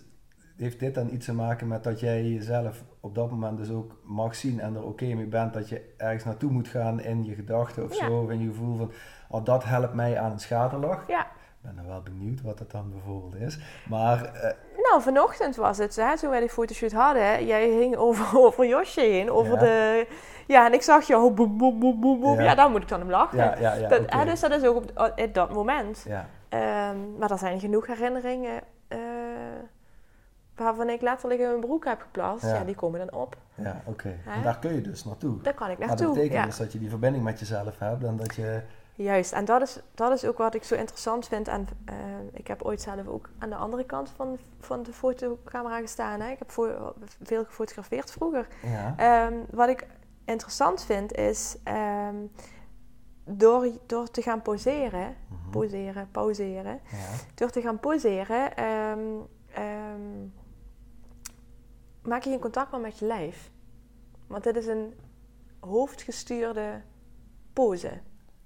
heeft 0.64 0.80
dit 0.80 0.96
dan 0.96 1.14
iets 1.14 1.26
te 1.26 1.34
maken 1.34 1.68
met 1.68 1.84
dat 1.84 2.00
jij 2.00 2.24
jezelf 2.24 2.84
op 3.00 3.16
dat 3.16 3.30
moment 3.30 3.58
dus 3.58 3.70
ook 3.70 4.00
mag 4.04 4.36
zien 4.36 4.60
en 4.60 4.76
er 4.76 4.84
oké 4.84 5.06
mee 5.06 5.26
bent 5.26 5.54
dat 5.54 5.70
je 5.70 5.94
ergens 5.98 6.24
naartoe 6.24 6.52
moet 6.52 6.68
gaan 6.68 7.02
in 7.02 7.26
je 7.26 7.36
gedachten 7.36 7.84
of 7.84 7.94
zo, 7.96 8.22
of 8.22 8.30
in 8.30 8.40
je 8.40 8.48
gevoel 8.48 8.78
van, 8.78 8.92
oh 9.30 9.46
dat 9.46 9.64
helpt 9.64 9.94
mij 9.94 10.20
aan 10.20 10.32
een 10.32 10.40
schaterlach. 10.40 11.08
Ja. 11.08 11.22
Ik 11.22 11.70
ben 11.70 11.76
dan 11.76 11.88
wel 11.88 12.02
benieuwd 12.02 12.42
wat 12.42 12.58
dat 12.58 12.72
dan 12.72 12.92
bijvoorbeeld 12.92 13.36
is. 13.36 13.60
Maar 13.90 14.32
uh, 14.36 14.42
nou, 14.90 15.02
vanochtend 15.02 15.56
was 15.56 15.78
het, 15.78 15.96
hè, 15.96 16.18
toen 16.18 16.30
wij 16.30 16.40
die 16.40 16.50
fotoshoot 16.50 16.92
hadden. 16.92 17.46
Jij 17.46 17.70
hing 17.70 17.96
over, 17.96 18.40
over 18.46 18.68
Josje 18.68 19.02
heen, 19.02 19.32
over 19.32 19.60
de... 19.60 20.08
Ja, 20.48 20.66
en 20.66 20.74
ik 20.74 20.82
zag 20.82 21.08
je, 21.08 21.18
oh, 21.18 21.36
boem, 21.36 21.58
boem, 21.58 21.80
boem, 21.80 22.00
boem, 22.00 22.20
boem. 22.20 22.36
Ja. 22.36 22.44
ja, 22.44 22.56
dan 22.56 22.72
moet 22.72 22.82
ik 22.82 22.88
dan 22.88 23.00
hem 23.00 23.10
lachen. 23.10 23.38
Ja, 23.38 23.56
ja, 23.60 23.74
ja, 23.74 23.88
dat, 23.88 24.02
hè, 24.06 24.26
dus 24.26 24.40
dat 24.40 24.52
is 24.52 24.64
ook 24.64 24.76
op, 24.76 25.14
op 25.16 25.34
dat 25.34 25.54
moment. 25.54 26.06
Ja. 26.08 26.28
Um, 26.90 27.18
maar 27.18 27.32
er 27.32 27.38
zijn 27.38 27.60
genoeg 27.60 27.88
herinneringen 27.88 28.62
waarvan 30.56 30.90
ik 30.90 31.02
letterlijk 31.02 31.40
in 31.40 31.48
mijn 31.48 31.60
broek 31.60 31.86
heb 31.86 32.02
geplast. 32.02 32.44
Ja, 32.44 32.64
die 32.64 32.76
komen 32.76 33.00
dan 33.00 33.20
op. 33.20 33.38
Ja, 33.56 33.82
oké. 33.86 34.18
En 34.26 34.44
daar 34.44 34.60
kun 34.60 34.74
je 34.74 34.82
dus 34.82 35.06
naartoe. 35.06 35.42
Daar 35.42 35.54
kan 35.54 35.70
ik 35.70 35.78
naartoe, 35.78 36.06
Maar 36.06 36.16
dat 36.16 36.24
betekent 36.24 36.46
dus 36.46 36.58
dat 36.58 36.72
je 36.72 36.80
die 36.80 36.90
verbinding 36.90 37.24
met 37.24 37.40
jezelf 37.40 37.80
hebt 37.80 38.04
en 38.04 38.18
dat 38.18 38.36
je 38.36 38.62
Juist, 38.96 39.32
en 39.32 39.46
dat 39.46 39.62
is, 39.62 39.80
dat 39.96 40.12
is 40.12 40.26
ook 40.26 40.38
wat 40.38 40.56
ik 40.56 40.64
zo 40.64 40.76
interessant 40.76 41.28
vind. 41.28 41.48
En 41.48 41.68
uh, 41.90 41.96
ik 42.34 42.48
heb 42.48 42.62
ooit 42.62 42.82
zelf 42.82 43.08
ook 43.08 43.30
aan 43.38 43.50
de 43.50 43.56
andere 43.56 43.86
kant 43.86 44.10
van, 44.16 44.38
van 44.60 44.84
de 44.84 44.94
fotocamera 44.94 45.80
gestaan. 45.80 46.20
Hè. 46.20 46.30
Ik 46.30 46.40
heb 46.40 46.52
veel 47.22 47.46
gefotografeerd 47.46 48.12
vroeger. 48.12 48.48
Ja. 48.62 49.26
Um, 49.28 49.46
wat 49.52 49.70
ik 49.70 49.88
interessant 50.26 50.84
vind 50.84 51.14
is 51.14 51.58
um, 52.10 52.32
door, 53.26 53.68
door 53.86 54.12
te 54.12 54.22
gaan 54.22 54.42
poseren, 54.42 55.08
mm 55.08 55.38
-hmm. 55.42 55.52
poseren, 55.52 56.10
pauzeren, 56.12 56.80
ja. 56.92 56.98
door 57.36 57.50
te 57.50 57.62
gaan 57.62 57.80
poseren, 57.80 58.64
um, 58.64 59.28
maak 62.04 62.24
je 62.24 62.30
geen 62.30 62.40
contact 62.40 62.72
meer 62.72 62.82
met 62.82 63.00
je 63.00 63.06
lijf. 63.06 63.52
Want 64.28 64.44
dit 64.44 64.56
is 64.56 64.68
een 64.68 64.94
hoofdgestuurde 65.60 66.82
pose. 67.54 68.02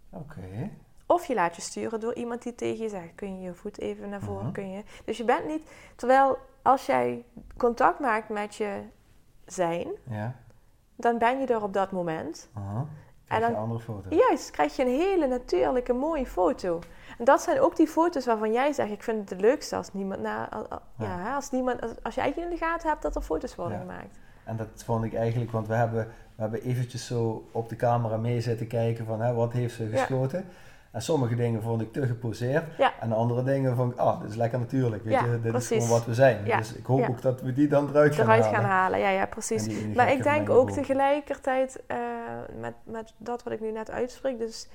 Oké. 0.10 0.70
Of 1.06 1.26
je 1.26 1.34
laat 1.34 1.56
je 1.56 1.62
sturen 1.62 2.00
door 2.00 2.14
iemand 2.14 2.44
die 2.44 2.56
tegen 2.56 2.84
je 2.84 2.90
zegt: 2.90 3.16
kun 3.16 3.36
je 3.36 3.42
je 3.42 3.54
voet 3.54 3.80
even 3.80 4.10
naar 4.10 4.22
voren? 4.22 4.38
Uh 4.38 4.44
-huh. 4.44 4.54
kun 4.54 4.72
je. 4.72 4.84
Dus 5.06 5.18
je 5.18 5.24
bent 5.24 5.48
niet. 5.48 5.70
Terwijl 5.96 6.38
als 6.62 6.86
jij 6.86 7.26
contact 7.58 8.00
maakt 8.00 8.30
met 8.30 8.56
je 8.56 8.82
zijn, 9.46 9.88
ja. 10.10 10.36
dan 10.96 11.18
ben 11.18 11.40
je 11.40 11.46
er 11.46 11.64
op 11.64 11.74
dat 11.74 11.92
moment. 11.92 12.50
Uh 12.58 12.64
-huh. 12.64 12.82
en 13.28 13.42
dan, 13.42 13.50
je 13.50 13.56
een 13.56 13.62
andere 13.62 13.80
foto. 13.80 14.16
Juist, 14.16 14.52
krijg 14.52 14.76
je 14.76 14.82
een 14.84 15.00
hele 15.00 15.28
natuurlijke, 15.28 15.94
mooie 15.94 16.26
foto. 16.26 16.80
Dat 17.18 17.42
zijn 17.42 17.60
ook 17.60 17.76
die 17.76 17.88
foto's 17.88 18.26
waarvan 18.26 18.52
jij 18.52 18.74
zegt: 18.74 18.92
ik 18.92 19.04
vind 19.04 19.20
het 19.20 19.30
het 19.30 19.42
leukste 19.42 19.76
als 19.76 19.94
niemand, 19.94 20.22
ja. 20.22 20.50
ja. 20.98 21.36
als, 21.36 21.52
niemand 21.52 21.82
als, 21.82 21.92
als 22.04 22.16
je 22.16 22.22
eigenlijk 22.22 22.52
in 22.52 22.58
de 22.58 22.66
gaten 22.66 22.90
hebt 22.90 23.02
dat 23.02 23.16
er 23.16 23.22
foto's 23.22 23.56
worden 23.56 23.78
ja. 23.78 23.84
gemaakt. 23.84 24.20
En 24.44 24.58
dat 24.58 24.68
vond 24.76 25.04
ik 25.04 25.14
eigenlijk, 25.14 25.52
want 25.52 25.68
we 25.68 25.74
hebben, 25.74 26.08
we 26.36 26.42
hebben 26.42 26.62
eventjes 26.62 27.06
zo 27.06 27.48
op 27.52 27.70
de 27.70 27.76
camera 27.76 28.18
mee 28.18 28.42
zitten 28.42 28.68
kijken 28.68 29.06
van 29.06 29.22
hè, 29.22 29.34
wat 29.34 29.54
heeft 29.54 29.76
ze 29.76 29.88
geschoten. 29.88 30.46
En 30.92 31.02
sommige 31.02 31.36
dingen 31.36 31.62
vond 31.62 31.82
ik 31.82 31.94
te 31.94 32.08
geposeerd. 32.08 32.64
En 33.00 33.12
andere 33.12 33.44
dingen 33.44 33.76
vond 33.76 33.92
ik, 33.92 33.98
ah, 33.98 34.22
dit 34.22 34.30
is 34.30 34.36
lekker 34.36 34.60
natuurlijk. 34.60 35.04
Weet 35.04 35.20
je, 35.20 35.40
dit 35.42 35.54
is 35.54 35.68
gewoon 35.68 35.88
wat 35.88 36.06
we 36.06 36.14
zijn. 36.14 36.44
Dus 36.46 36.74
ik 36.74 36.86
hoop 36.86 37.10
ook 37.10 37.22
dat 37.22 37.42
we 37.42 37.54
die 37.54 37.68
dan 37.68 37.90
eruit 37.90 38.16
gaan 38.16 38.26
eruit 38.26 38.44
halen. 38.44 38.60
gaan 38.60 38.70
halen. 38.70 39.00
Ja, 39.00 39.10
ja, 39.10 39.26
precies. 39.26 39.96
maar 39.96 40.12
ik 40.12 40.24
denk 40.24 40.50
ook 40.50 40.72
tegelijkertijd 40.72 41.84
uh, 41.88 41.98
met, 42.60 42.74
met 42.84 43.14
dat 43.18 43.44
wat 43.44 43.54
ik 43.54 43.62
nu 43.62 43.72
net 43.72 43.92
uitspreek. 43.92 44.38
Dus 44.38 44.68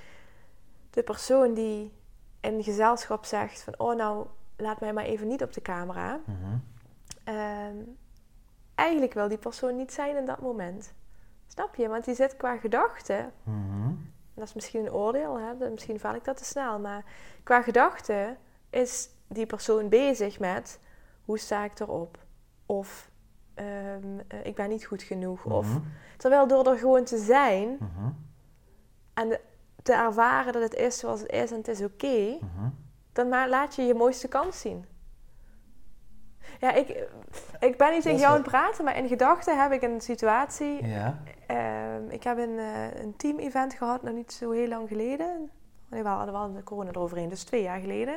de 0.91 1.03
persoon 1.03 1.55
die 1.55 1.93
in 2.43 2.63
gezelschap 2.63 3.25
zegt 3.25 3.63
van, 3.63 3.75
oh 3.77 3.97
nou, 3.97 4.27
laat 4.57 4.81
mij 4.81 4.93
maar 4.93 5.05
even 5.05 5.27
niet 5.27 5.43
op 5.43 5.53
de 5.53 5.63
camera. 5.63 6.21
Mm 6.25 6.37
-hmm. 6.43 6.63
uh, 7.29 7.85
eigenlijk 8.75 9.13
wil 9.13 9.29
die 9.29 9.39
persoon 9.39 9.77
niet 9.77 9.93
zijn 9.93 10.17
in 10.17 10.27
dat 10.27 10.41
moment. 10.41 10.93
Snap 11.47 11.75
je? 11.75 11.89
Want 11.89 12.05
die 12.05 12.15
zit 12.15 12.37
qua 12.37 12.57
gedachten. 12.57 13.33
Mm-hmm. 13.43 14.11
Dat 14.35 14.45
is 14.45 14.55
misschien 14.55 14.87
een 14.87 14.93
oordeel, 14.93 15.39
hè? 15.39 15.71
misschien 15.71 16.01
val 16.01 16.15
ik 16.15 16.25
dat 16.25 16.37
te 16.37 16.45
snel. 16.45 16.79
Maar 16.79 17.05
qua 17.43 17.63
gedachten 17.63 18.37
is 18.71 19.09
die 19.29 19.47
persoon 19.47 19.89
bezig 19.89 20.39
met 20.39 20.81
hoe 21.25 21.39
sta 21.39 21.65
ik 21.65 21.81
erop? 21.81 22.19
Of 22.67 23.11
um, 23.55 24.21
uh, 24.35 24.45
ik 24.45 24.55
ben 24.55 24.69
niet 24.69 24.85
goed 24.85 25.03
genoeg. 25.03 25.45
Of, 25.45 25.79
terwijl 26.17 26.47
door 26.47 26.67
er 26.67 26.79
gewoon 26.79 27.05
te 27.05 27.19
zijn 27.19 27.79
en 29.15 29.29
de, 29.29 29.41
te 29.83 29.93
ervaren 29.93 30.53
dat 30.53 30.63
het 30.63 30.75
is 30.75 30.99
zoals 30.99 31.21
het 31.21 31.31
is 31.31 31.51
en 31.51 31.57
het 31.57 31.69
is 31.69 31.83
oké, 31.83 32.07
okay, 32.07 32.41
dan 33.13 33.29
laat 33.29 33.75
je 33.75 33.83
je 33.83 33.95
mooiste 33.95 34.29
kans 34.29 34.61
zien. 34.61 34.85
Ja, 36.61 36.73
ik, 36.73 36.89
ik 37.61 37.77
ben 37.77 37.93
niet 37.93 38.03
tegen 38.03 38.19
jou 38.19 38.31
aan 38.31 38.41
het 38.41 38.51
praten, 38.51 38.85
maar 38.85 38.97
in 38.97 39.09
gedachten 39.09 39.61
heb 39.61 39.73
ik 39.73 39.83
een 39.83 40.01
situatie. 40.01 40.87
Ja. 40.87 41.23
Uh, 41.51 42.13
ik 42.13 42.23
heb 42.23 42.39
een, 42.39 42.59
uh, 42.59 42.95
een 42.95 43.17
team-event 43.17 43.75
gehad, 43.75 44.03
nog 44.03 44.15
niet 44.15 44.33
zo 44.33 44.51
heel 44.51 44.69
lang 44.69 44.89
geleden. 44.89 45.51
Nee, 45.89 46.03
we 46.03 46.09
hadden 46.09 46.35
wel 46.35 46.53
de 46.53 46.63
corona 46.63 46.91
eroverheen, 46.91 47.29
dus 47.29 47.45
twee 47.45 47.63
jaar 47.63 47.81
geleden. 47.81 48.15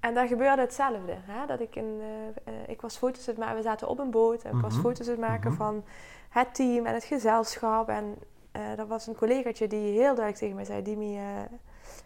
En 0.00 0.14
daar 0.14 0.26
gebeurde 0.26 0.62
hetzelfde. 0.62 1.16
Hè? 1.20 1.46
Dat 1.46 1.60
ik, 1.60 1.76
een, 1.76 2.00
uh, 2.00 2.54
ik 2.66 2.80
was 2.80 2.96
foto's 2.96 3.28
aan 3.28 3.34
het 3.34 3.38
maken, 3.38 3.56
we 3.56 3.62
zaten 3.62 3.88
op 3.88 3.98
een 3.98 4.10
boot. 4.10 4.42
En 4.42 4.56
ik 4.56 4.62
was 4.62 4.72
mhm. 4.72 4.82
foto's 4.82 5.06
aan 5.06 5.12
het 5.12 5.20
maken 5.20 5.50
mm 5.50 5.56
-hmm. 5.56 5.66
van 5.66 5.84
het 6.28 6.54
team 6.54 6.86
en 6.86 6.94
het 6.94 7.04
gezelschap. 7.04 7.88
En 7.88 8.18
er 8.78 8.86
was 8.86 9.06
een 9.06 9.16
collegaatje 9.16 9.68
die 9.68 9.92
heel 9.92 10.14
duidelijk 10.14 10.36
tegen 10.36 10.54
mij 10.54 10.64
zei: 10.64 10.82
Dimi, 10.82 11.18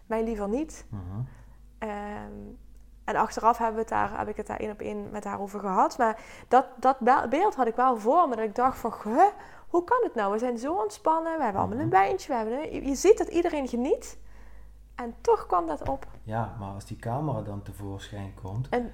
mij 0.05 0.23
liever 0.23 0.49
niet. 0.49 0.85
Mm 0.89 0.99
-hmm. 0.99 1.27
En 3.03 3.15
achteraf 3.15 3.57
hebben 3.57 3.75
we 3.75 3.81
het 3.81 3.89
daar, 3.89 4.17
heb 4.17 4.27
ik 4.27 4.37
het 4.37 4.47
daar 4.47 4.59
één 4.59 4.71
op 4.71 4.79
één 4.79 5.09
met 5.11 5.23
haar 5.23 5.39
over 5.39 5.59
gehad. 5.59 5.97
Maar 5.97 6.19
dat, 6.47 6.65
dat 6.79 7.29
beeld 7.29 7.55
had 7.55 7.67
ik 7.67 7.75
wel 7.75 7.97
voor 7.97 8.29
me. 8.29 8.35
Dat 8.35 8.45
ik 8.45 8.55
dacht 8.55 8.77
van, 8.77 8.93
huh, 9.03 9.23
hoe 9.67 9.83
kan 9.83 9.99
het 10.03 10.15
nou? 10.15 10.31
We 10.31 10.39
zijn 10.39 10.57
zo 10.57 10.73
ontspannen. 10.73 11.37
We 11.37 11.43
hebben 11.43 11.61
allemaal 11.61 11.79
een 11.79 11.89
wijntje. 11.89 12.27
We 12.27 12.33
hebben 12.33 12.73
een, 12.73 12.87
je 12.87 12.95
ziet 12.95 13.17
dat 13.17 13.27
iedereen 13.27 13.67
geniet. 13.67 14.17
En 14.95 15.15
toch 15.21 15.45
kwam 15.45 15.67
dat 15.67 15.89
op. 15.89 16.07
Ja, 16.23 16.55
maar 16.59 16.73
als 16.73 16.85
die 16.85 16.97
camera 16.97 17.41
dan 17.41 17.61
tevoorschijn 17.61 18.33
komt... 18.41 18.69
En, 18.69 18.91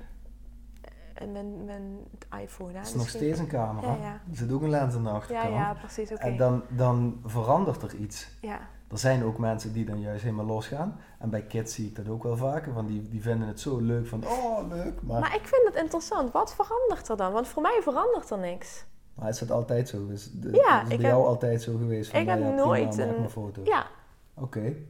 en 1.19 1.31
mijn, 1.31 1.65
mijn 1.65 1.97
iPhone, 2.41 2.71
hè? 2.71 2.77
Het 2.77 2.87
is 2.87 2.93
nog 2.93 3.09
steeds 3.09 3.39
een 3.39 3.47
camera. 3.47 3.87
Ja, 3.87 3.97
ja. 4.01 4.21
Er 4.29 4.37
zit 4.37 4.51
ook 4.51 4.61
een 4.61 4.69
lens 4.69 4.95
aan 4.95 5.03
de 5.03 5.09
achterkant. 5.09 5.49
Ja, 5.49 5.57
ja, 5.57 5.73
precies. 5.73 6.11
Okay. 6.11 6.31
En 6.31 6.37
dan, 6.37 6.63
dan 6.69 7.21
verandert 7.25 7.81
er 7.81 7.95
iets. 7.95 8.29
Ja 8.41 8.59
er 8.87 8.97
zijn 8.97 9.23
ook 9.23 9.37
mensen 9.37 9.73
die 9.73 9.85
dan 9.85 9.99
juist 9.99 10.23
helemaal 10.23 10.45
losgaan. 10.45 10.99
En 11.19 11.29
bij 11.29 11.41
kids 11.41 11.73
zie 11.73 11.87
ik 11.87 11.95
dat 11.95 12.07
ook 12.07 12.23
wel 12.23 12.37
vaker. 12.37 12.73
Want 12.73 12.87
die, 12.87 13.09
die 13.09 13.21
vinden 13.21 13.47
het 13.47 13.59
zo 13.59 13.79
leuk 13.79 14.07
van, 14.07 14.27
oh 14.27 14.67
leuk. 14.69 15.01
Maar... 15.01 15.19
maar 15.19 15.35
ik 15.35 15.47
vind 15.47 15.67
het 15.67 15.75
interessant. 15.75 16.31
Wat 16.31 16.53
verandert 16.53 17.09
er 17.09 17.17
dan? 17.17 17.31
Want 17.31 17.47
voor 17.47 17.61
mij 17.61 17.79
verandert 17.81 18.29
er 18.29 18.39
niks. 18.39 18.85
Maar 19.13 19.29
is 19.29 19.39
dat 19.39 19.51
altijd 19.51 19.89
zo? 19.89 20.07
Dus 20.07 20.31
de, 20.31 20.51
ja, 20.51 20.81
is 20.81 20.87
bij 20.87 20.97
jou 20.97 21.25
altijd 21.25 21.61
zo 21.61 21.77
geweest? 21.77 22.11
Van, 22.11 22.19
ik 22.19 22.27
heb 22.27 22.39
ja, 22.39 22.49
nooit 22.49 22.89
prima, 22.89 23.13
een... 23.13 23.29
foto. 23.29 23.61
Ja. 23.63 23.87
Oké. 24.33 24.57
Okay. 24.57 24.85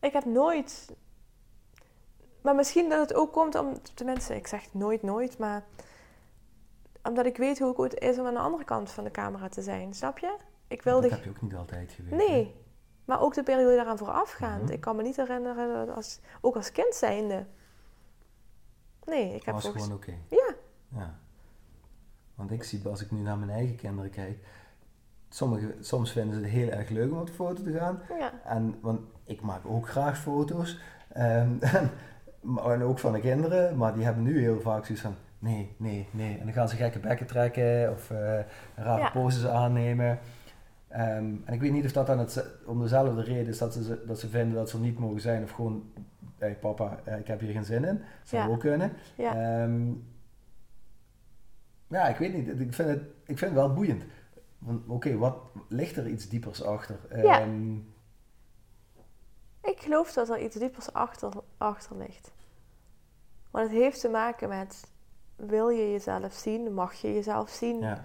Ik 0.00 0.12
heb 0.12 0.24
nooit... 0.24 0.94
Maar 2.48 2.56
misschien 2.56 2.88
dat 2.88 3.08
het 3.08 3.14
ook 3.14 3.32
komt 3.32 3.54
om... 3.54 3.78
Tenminste, 3.94 4.36
ik 4.36 4.46
zeg 4.46 4.74
nooit 4.74 5.02
nooit, 5.02 5.38
maar... 5.38 5.64
Omdat 7.02 7.26
ik 7.26 7.36
weet 7.36 7.58
hoe 7.58 7.82
het 7.82 7.98
is 7.98 8.18
om 8.18 8.26
aan 8.26 8.34
de 8.34 8.40
andere 8.40 8.64
kant 8.64 8.90
van 8.90 9.04
de 9.04 9.10
camera 9.10 9.48
te 9.48 9.62
zijn. 9.62 9.94
Snap 9.94 10.18
je? 10.18 10.36
Ik 10.68 10.82
wilde... 10.82 11.08
Dat 11.08 11.10
heb 11.10 11.24
je 11.24 11.30
ook 11.30 11.42
niet 11.42 11.54
altijd 11.54 11.92
geweest. 11.92 12.28
Nee. 12.28 12.54
Maar 13.04 13.20
ook 13.20 13.34
de 13.34 13.42
periode 13.42 13.76
daaraan 13.76 13.98
voorafgaand. 13.98 14.62
Mm 14.62 14.68
Ik 14.68 14.80
kan 14.80 14.96
me 14.96 15.02
niet 15.02 15.16
herinneren, 15.16 15.86
dat 15.86 15.96
als, 15.96 16.20
ook 16.40 16.56
als 16.56 16.72
kind 16.72 16.94
zijnde. 16.94 17.46
Nee, 19.04 19.34
ik 19.34 19.44
heb 19.44 19.54
was 19.54 19.62
volgens... 19.62 19.84
gewoon 19.84 19.98
oké. 19.98 20.10
Okay. 20.10 20.38
Ja. 20.38 20.54
ja. 21.00 21.18
Want 22.34 22.50
ik 22.50 22.64
zie, 22.64 22.88
als 22.88 23.02
ik 23.02 23.10
nu 23.10 23.20
naar 23.20 23.38
mijn 23.38 23.50
eigen 23.50 23.76
kinderen 23.76 24.10
kijk, 24.10 24.38
sommige, 25.28 25.76
soms 25.80 26.12
vinden 26.12 26.34
ze 26.34 26.40
het 26.40 26.50
heel 26.50 26.68
erg 26.68 26.88
leuk 26.88 27.12
om 27.12 27.18
op 27.18 27.26
de 27.26 27.32
foto 27.32 27.62
te 27.62 27.72
gaan. 27.72 28.00
Ja. 28.18 28.32
En, 28.44 28.78
want 28.80 29.00
ik 29.24 29.40
maak 29.40 29.66
ook 29.66 29.88
graag 29.88 30.18
foto's. 30.18 30.78
Um, 31.16 31.58
en 32.42 32.82
ook 32.82 32.98
van 32.98 33.12
de 33.12 33.20
kinderen, 33.20 33.76
maar 33.76 33.94
die 33.94 34.04
hebben 34.04 34.22
nu 34.22 34.40
heel 34.40 34.60
vaak 34.60 34.84
zoiets 34.84 35.04
van, 35.04 35.14
nee, 35.38 35.74
nee, 35.76 36.08
nee. 36.10 36.38
En 36.38 36.44
dan 36.44 36.52
gaan 36.52 36.68
ze 36.68 36.76
gekke 36.76 36.98
bekken 36.98 37.26
trekken 37.26 37.90
of 37.90 38.10
uh, 38.10 38.18
rare 38.74 39.00
ja. 39.00 39.10
poses 39.10 39.46
aannemen. 39.46 40.18
Um, 40.92 41.42
en 41.44 41.54
ik 41.54 41.60
weet 41.60 41.72
niet 41.72 41.84
of 41.84 41.92
dat 41.92 42.06
dan 42.06 42.18
het, 42.18 42.44
om 42.66 42.80
dezelfde 42.80 43.22
reden 43.22 43.46
is 43.46 43.58
dat 43.58 43.72
ze, 43.72 44.04
dat 44.06 44.20
ze 44.20 44.28
vinden 44.28 44.54
dat 44.54 44.70
ze 44.70 44.76
er 44.76 44.82
niet 44.82 44.98
mogen 44.98 45.20
zijn 45.20 45.42
of 45.42 45.50
gewoon, 45.50 45.92
hey 46.38 46.54
papa, 46.54 46.98
ik 47.18 47.26
heb 47.26 47.40
hier 47.40 47.52
geen 47.52 47.64
zin 47.64 47.84
in. 47.84 47.96
Dat 47.98 48.28
zou 48.28 48.42
ja. 48.42 48.48
ook 48.48 48.60
kunnen. 48.60 48.92
Ja. 49.14 49.62
Um, 49.62 50.04
ja, 51.86 52.08
ik 52.08 52.16
weet 52.16 52.34
niet. 52.34 52.60
Ik 52.60 52.74
vind 52.74 52.88
het, 52.88 53.02
ik 53.26 53.38
vind 53.38 53.40
het 53.40 53.52
wel 53.52 53.72
boeiend. 53.72 54.02
Oké, 54.66 54.80
okay, 54.86 55.16
wat 55.16 55.36
ligt 55.68 55.96
er 55.96 56.06
iets 56.06 56.28
diepers 56.28 56.64
achter? 56.64 56.96
Ja. 57.22 57.42
Um, 57.42 57.86
ik 59.62 59.80
geloof 59.80 60.12
dat 60.12 60.28
er 60.28 60.42
iets 60.42 60.56
diepers 60.56 60.92
achter, 60.92 61.32
achter 61.58 61.96
ligt. 61.96 62.32
Want 63.50 63.70
het 63.70 63.78
heeft 63.78 64.00
te 64.00 64.08
maken 64.08 64.48
met, 64.48 64.90
wil 65.36 65.68
je 65.68 65.90
jezelf 65.90 66.32
zien? 66.32 66.74
Mag 66.74 66.94
je 66.94 67.14
jezelf 67.14 67.50
zien? 67.50 67.80
Ja. 67.80 68.02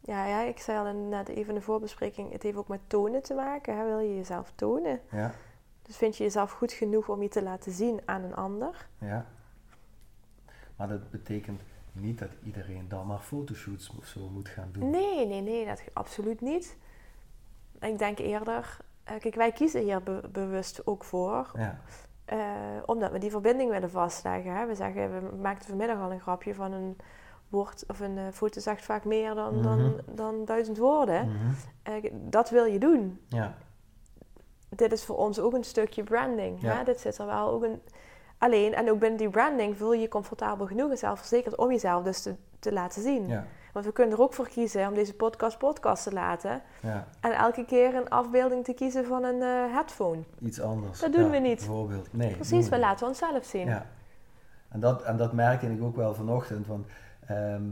Ja, 0.00 0.26
ja, 0.26 0.40
ik 0.40 0.58
zei 0.58 0.78
al 0.78 0.94
net 0.94 1.28
even 1.28 1.48
in 1.48 1.54
de 1.54 1.60
voorbespreking, 1.60 2.32
het 2.32 2.42
heeft 2.42 2.56
ook 2.56 2.68
met 2.68 2.80
tonen 2.86 3.22
te 3.22 3.34
maken. 3.34 3.76
Hè? 3.76 3.84
Wil 3.84 3.98
je 3.98 4.16
jezelf 4.16 4.52
tonen? 4.54 5.00
Ja. 5.10 5.32
Dus 5.82 5.96
vind 5.96 6.16
je 6.16 6.24
jezelf 6.24 6.52
goed 6.52 6.72
genoeg 6.72 7.08
om 7.08 7.22
je 7.22 7.28
te 7.28 7.42
laten 7.42 7.72
zien 7.72 8.00
aan 8.04 8.22
een 8.22 8.34
ander? 8.34 8.88
Ja. 8.98 9.26
Maar 10.76 10.88
dat 10.88 11.10
betekent 11.10 11.62
niet 11.92 12.18
dat 12.18 12.30
iedereen 12.42 12.88
dan 12.88 13.06
maar 13.06 13.18
fotoshoots 13.18 13.92
of 13.98 14.06
zo 14.06 14.28
moet 14.28 14.48
gaan 14.48 14.68
doen. 14.72 14.90
Nee, 14.90 15.26
nee, 15.26 15.40
nee, 15.40 15.66
dat 15.66 15.82
absoluut 15.92 16.40
niet. 16.40 16.76
Ik 17.80 17.98
denk 17.98 18.18
eerder, 18.18 18.76
kijk, 19.18 19.34
wij 19.34 19.52
kiezen 19.52 19.82
hier 19.82 20.02
be 20.02 20.20
bewust 20.32 20.86
ook 20.86 21.04
voor. 21.04 21.50
Ja. 21.54 21.80
Uh, 22.32 22.38
omdat 22.86 23.10
we 23.10 23.18
die 23.18 23.30
verbinding 23.30 23.70
willen 23.70 23.90
vastleggen. 23.90 24.52
Hè? 24.52 24.66
We 24.66 24.74
zeggen, 24.74 25.30
we 25.30 25.36
maakten 25.36 25.68
vanmiddag 25.68 26.00
al 26.00 26.12
een 26.12 26.20
grapje 26.20 26.54
van 26.54 26.72
een 26.72 26.96
woord 27.48 27.84
of 27.86 28.00
een 28.00 28.16
uh, 28.16 28.22
foto 28.32 28.60
zegt 28.60 28.84
vaak 28.84 29.04
meer 29.04 29.34
dan, 29.34 29.54
mm 29.54 29.62
-hmm. 29.62 29.96
dan, 30.06 30.14
dan 30.14 30.44
duizend 30.44 30.78
woorden. 30.78 31.28
Mm 31.28 31.36
-hmm. 31.36 31.94
uh, 31.94 32.10
dat 32.12 32.50
wil 32.50 32.64
je 32.64 32.78
doen. 32.78 33.20
Ja. 33.28 33.54
Dit 34.68 34.92
is 34.92 35.04
voor 35.04 35.16
ons 35.16 35.40
ook 35.40 35.52
een 35.52 35.64
stukje 35.64 36.02
branding. 36.02 36.60
Ja. 36.60 36.76
Hè? 36.76 36.84
Dit 36.84 37.00
zit 37.00 37.18
er 37.18 37.26
wel 37.26 37.48
ook 37.48 37.62
een. 37.62 37.82
Alleen, 38.38 38.74
en 38.74 38.90
ook 38.90 38.98
binnen 38.98 39.18
die 39.18 39.30
branding 39.30 39.76
voel 39.76 39.92
je 39.92 40.00
je 40.00 40.08
comfortabel 40.08 40.66
genoeg 40.66 40.90
en 40.90 40.98
zelfverzekerd 40.98 41.56
om 41.56 41.70
jezelf 41.70 42.02
dus 42.02 42.22
te, 42.22 42.34
te 42.58 42.72
laten 42.72 43.02
zien. 43.02 43.28
Ja. 43.28 43.46
Want 43.78 43.90
we 43.90 43.96
kunnen 43.96 44.16
er 44.16 44.22
ook 44.22 44.34
voor 44.34 44.48
kiezen 44.48 44.88
om 44.88 44.94
deze 44.94 45.14
podcast 45.14 45.58
podcast 45.58 46.02
te 46.02 46.12
laten. 46.12 46.62
Ja. 46.80 47.06
En 47.20 47.32
elke 47.32 47.64
keer 47.64 47.94
een 47.94 48.08
afbeelding 48.08 48.64
te 48.64 48.72
kiezen 48.72 49.04
van 49.04 49.24
een 49.24 49.40
uh, 49.40 49.74
headphone. 49.74 50.22
Iets 50.40 50.60
anders. 50.60 51.00
Dat 51.00 51.12
doen 51.12 51.30
we 51.30 51.38
niet. 51.38 51.56
Bijvoorbeeld. 51.56 52.08
Nee. 52.12 52.34
Precies, 52.34 52.68
we 52.68 52.78
laten 52.78 53.06
onszelf 53.06 53.44
zien. 53.44 53.66
Ja. 53.66 53.86
En 54.68 54.80
dat, 54.80 55.02
en 55.02 55.16
dat 55.16 55.32
merkte 55.32 55.66
ik 55.66 55.82
ook 55.82 55.96
wel 55.96 56.14
vanochtend. 56.14 56.66
Want, 56.66 56.86
ehm, 57.26 57.62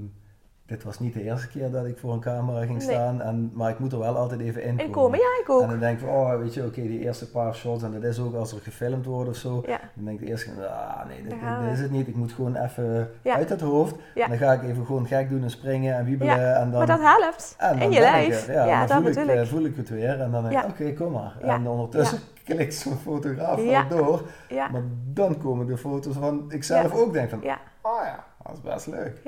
dit 0.67 0.85
was 0.85 0.99
niet 0.99 1.15
de 1.15 1.23
eerste 1.23 1.49
keer 1.49 1.71
dat 1.71 1.87
ik 1.87 1.99
voor 1.99 2.13
een 2.13 2.21
camera 2.21 2.65
ging 2.65 2.83
staan, 2.83 3.23
en, 3.23 3.51
maar 3.55 3.71
ik 3.71 3.79
moet 3.79 3.93
er 3.93 3.99
wel 3.99 4.17
altijd 4.17 4.41
even 4.41 4.63
in 4.63 4.91
komen. 4.91 5.19
ja, 5.19 5.41
ik 5.43 5.51
ook. 5.51 5.63
En 5.63 5.69
dan 5.69 5.79
denk 5.79 6.01
ik, 6.01 6.09
oh, 6.09 6.39
weet 6.39 6.55
je, 6.55 6.65
oké, 6.65 6.83
die 6.83 7.01
eerste 7.01 7.31
paar 7.31 7.55
shots, 7.55 7.83
en 7.83 7.93
dat 7.93 8.03
is 8.03 8.19
ook 8.19 8.35
als 8.35 8.53
er 8.53 8.61
gefilmd 8.61 9.07
wordt 9.07 9.31
of 9.31 9.37
zo, 9.37 9.63
ja. 9.67 9.81
dan 9.95 10.05
denk 10.05 10.21
ik 10.21 10.29
eerst, 10.29 10.49
ah, 10.59 11.07
nee, 11.09 11.23
dit, 11.23 11.31
dit, 11.31 11.73
is 11.73 11.81
het 11.81 11.91
niet, 11.91 12.09
ik 12.09 12.17
moet 12.17 12.33
gewoon 12.33 12.57
even 12.57 13.11
uit 13.25 13.49
het 13.49 13.61
hoofd. 13.61 13.95
En 14.15 14.29
dan 14.29 14.39
ga 14.39 14.53
ik 14.53 14.63
even 14.63 14.87
gewoon 14.87 15.07
gek 15.07 15.29
doen 15.29 15.43
en 15.43 15.51
springen 15.51 15.97
en 15.97 16.05
wiebelen. 16.05 16.57
En 16.57 16.71
dan, 16.71 16.79
maar 16.79 16.87
dat 16.87 17.01
helpt, 17.01 17.55
en 17.59 17.79
in 17.79 17.91
je 17.91 18.01
lijf. 18.01 18.47
ja, 18.47 18.87
dan 18.87 19.03
voel, 19.03 19.11
ik, 19.11 19.35
uh, 19.35 19.43
voel 19.43 19.65
ik 19.65 19.77
het 19.77 19.89
weer, 19.89 20.21
en 20.21 20.31
dan 20.31 20.49
denk 20.49 20.65
ik, 20.65 20.69
oké, 20.69 20.93
kom 20.93 21.13
maar. 21.13 21.37
En 21.41 21.69
ondertussen 21.69 22.19
klikt 22.45 22.75
zo'n 22.75 22.97
fotograaf 22.97 23.61
door, 23.89 24.23
maar 24.51 24.83
dan 25.13 25.39
komen 25.39 25.67
de 25.67 25.77
foto's 25.77 26.17
van, 26.17 26.45
ik 26.49 26.65
zelf 26.65 26.95
ook. 26.95 27.13
Denk 27.13 27.31
van, 27.31 27.39
oh 27.83 28.01
ja, 28.05 28.25
dat 28.43 28.53
is 28.53 28.61
best 28.61 28.87
leuk. 28.87 29.21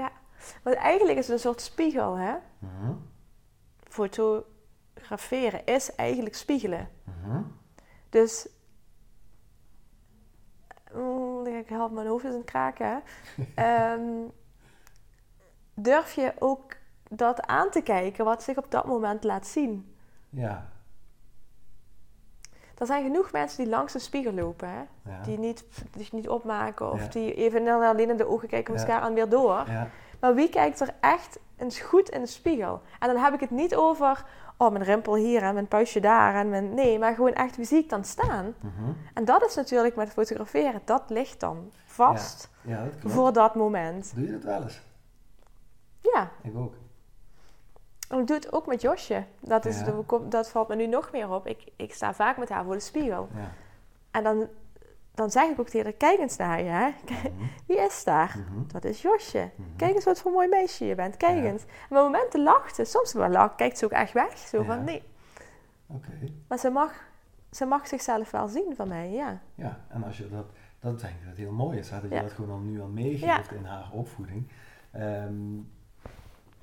Want 0.62 0.76
eigenlijk 0.76 1.18
is 1.18 1.26
het 1.26 1.34
een 1.34 1.42
soort 1.42 1.60
spiegel, 1.60 2.16
hè? 2.16 2.34
Uh 2.62 2.90
Fotograferen 3.88 5.64
is 5.64 5.94
eigenlijk 5.94 6.34
spiegelen. 6.34 6.88
Uh 7.26 7.36
Dus, 8.08 8.48
mm, 10.92 11.46
ik 11.46 11.68
help 11.68 11.92
mijn 11.92 12.06
hoofd 12.06 12.24
eens 12.24 12.32
in 12.32 12.40
het 12.40 12.50
kraken. 12.50 13.02
um, 13.56 14.32
durf 15.74 16.12
je 16.12 16.32
ook 16.38 16.76
dat 17.08 17.46
aan 17.46 17.70
te 17.70 17.80
kijken 17.80 18.24
wat 18.24 18.42
zich 18.42 18.56
op 18.56 18.70
dat 18.70 18.86
moment 18.86 19.24
laat 19.24 19.46
zien? 19.46 19.96
Ja. 20.28 20.68
Er 22.78 22.86
zijn 22.86 23.04
genoeg 23.04 23.32
mensen 23.32 23.58
die 23.64 23.72
langs 23.72 23.92
de 23.92 23.98
spiegel 23.98 24.32
lopen, 24.32 24.68
hè? 24.68 24.82
Die, 25.22 25.38
niet, 25.38 25.64
die 25.90 26.08
niet 26.12 26.28
opmaken 26.28 26.92
of 26.92 27.08
die 27.08 27.34
even 27.34 27.68
alleen 27.68 28.10
in 28.10 28.16
de 28.16 28.26
ogen 28.28 28.48
kijken, 28.48 28.72
misschien 28.72 28.94
ja. 28.94 29.00
aan 29.00 29.14
weer 29.14 29.28
door. 29.28 29.64
Ja. 29.66 29.88
Maar 30.20 30.34
wie 30.34 30.48
kijkt 30.48 30.80
er 30.80 30.94
echt 31.00 31.38
eens 31.56 31.80
goed 31.80 32.08
in 32.08 32.20
de 32.20 32.26
spiegel? 32.26 32.80
En 32.98 33.08
dan 33.08 33.16
heb 33.16 33.34
ik 33.34 33.40
het 33.40 33.50
niet 33.50 33.74
over, 33.74 34.24
oh, 34.56 34.70
mijn 34.70 34.84
rimpel 34.84 35.14
hier 35.14 35.42
en 35.42 35.54
mijn 35.54 35.68
puistje 35.68 36.00
daar. 36.00 36.34
En 36.34 36.48
mijn, 36.48 36.74
nee, 36.74 36.98
maar 36.98 37.14
gewoon 37.14 37.32
echt, 37.32 37.56
wie 37.56 37.66
zie 37.66 37.78
ik 37.78 37.88
dan 37.88 38.04
staan? 38.04 38.54
Mhm. 38.60 38.92
En 39.14 39.24
dat 39.24 39.44
is 39.44 39.54
natuurlijk 39.54 39.96
met 39.96 40.10
fotograferen. 40.10 40.80
Dat 40.84 41.02
ligt 41.08 41.40
dan 41.40 41.70
vast 41.86 42.50
ja. 42.60 42.84
dat 43.02 43.12
voor 43.12 43.32
dat 43.32 43.54
moment. 43.54 44.12
Doe 44.14 44.24
je 44.24 44.32
dat 44.32 44.42
wel 44.42 44.62
eens? 44.62 44.80
Ja. 46.00 46.30
Ik 46.42 46.56
ook. 46.56 46.74
En 48.08 48.18
ik 48.18 48.26
doe 48.26 48.36
het 48.36 48.52
ook 48.52 48.66
met 48.66 48.80
Josje. 48.80 49.24
Dat, 49.40 49.64
is 49.64 49.82
dat 50.28 50.48
valt 50.48 50.68
me 50.68 50.74
nu 50.74 50.86
nog 50.86 51.12
meer 51.12 51.30
op. 51.30 51.46
Ik, 51.46 51.64
ik 51.76 51.94
sta 51.94 52.14
vaak 52.14 52.36
met 52.36 52.48
haar 52.48 52.64
voor 52.64 52.74
de 52.74 52.80
spiegel. 52.80 53.28
Ja. 53.34 53.50
En 54.10 54.22
dan 54.22 54.48
dan 55.18 55.30
zeg 55.30 55.50
ik 55.50 55.60
ook 55.60 55.68
tegen 55.68 55.86
haar, 55.86 55.94
kijk 55.94 56.18
eens 56.18 56.36
naar 56.36 56.62
je. 56.62 56.68
Hè? 56.68 56.88
Mhm. 56.88 57.44
Wie 57.66 57.78
is 57.78 58.04
daar? 58.04 58.38
Mhm. 58.38 58.62
Dat 58.66 58.84
is 58.84 59.02
Josje. 59.02 59.50
Mhm. 59.54 59.76
Kijk 59.76 59.94
eens 59.94 60.04
wat 60.04 60.20
voor 60.20 60.32
mooi 60.32 60.48
meisje 60.48 60.84
je 60.84 60.94
bent. 60.94 61.16
Kijk 61.16 61.44
eens. 61.44 61.62
En 61.62 61.96
op 61.96 62.02
momenten 62.02 62.42
lacht 62.42 62.74
ze. 62.74 62.84
Soms 62.84 63.12
wel 63.12 63.28
lacht, 63.28 63.54
kijkt 63.54 63.78
ze 63.78 63.84
ook 63.84 63.90
echt 63.90 64.12
weg. 64.12 64.38
Zo 64.38 64.62
van, 64.62 64.84
nee. 64.84 65.02
Oké. 65.86 66.12
Maar 66.48 66.58
ze 66.58 66.70
mag, 66.70 66.92
ze 67.50 67.64
mag 67.64 67.86
zichzelf 67.86 68.30
wel 68.30 68.48
zien 68.48 68.72
van 68.76 68.88
mij, 68.88 69.10
ja. 69.10 69.40
Ja, 69.54 69.80
en 69.88 70.04
als 70.04 70.18
je 70.18 70.28
dat... 70.28 70.46
Dat 70.80 71.00
denk 71.00 71.14
ik 71.20 71.26
dat 71.26 71.36
heel 71.36 71.52
mooi 71.52 71.78
is, 71.78 71.90
hè? 71.90 72.00
dat 72.00 72.10
je 72.10 72.20
dat 72.20 72.32
gewoon 72.32 72.50
al 72.50 72.58
nu 72.58 72.80
al 72.80 72.88
meegeeft 72.88 73.52
in 73.52 73.64
haar 73.64 73.90
opvoeding. 73.92 74.48
Ehm, 74.90 75.56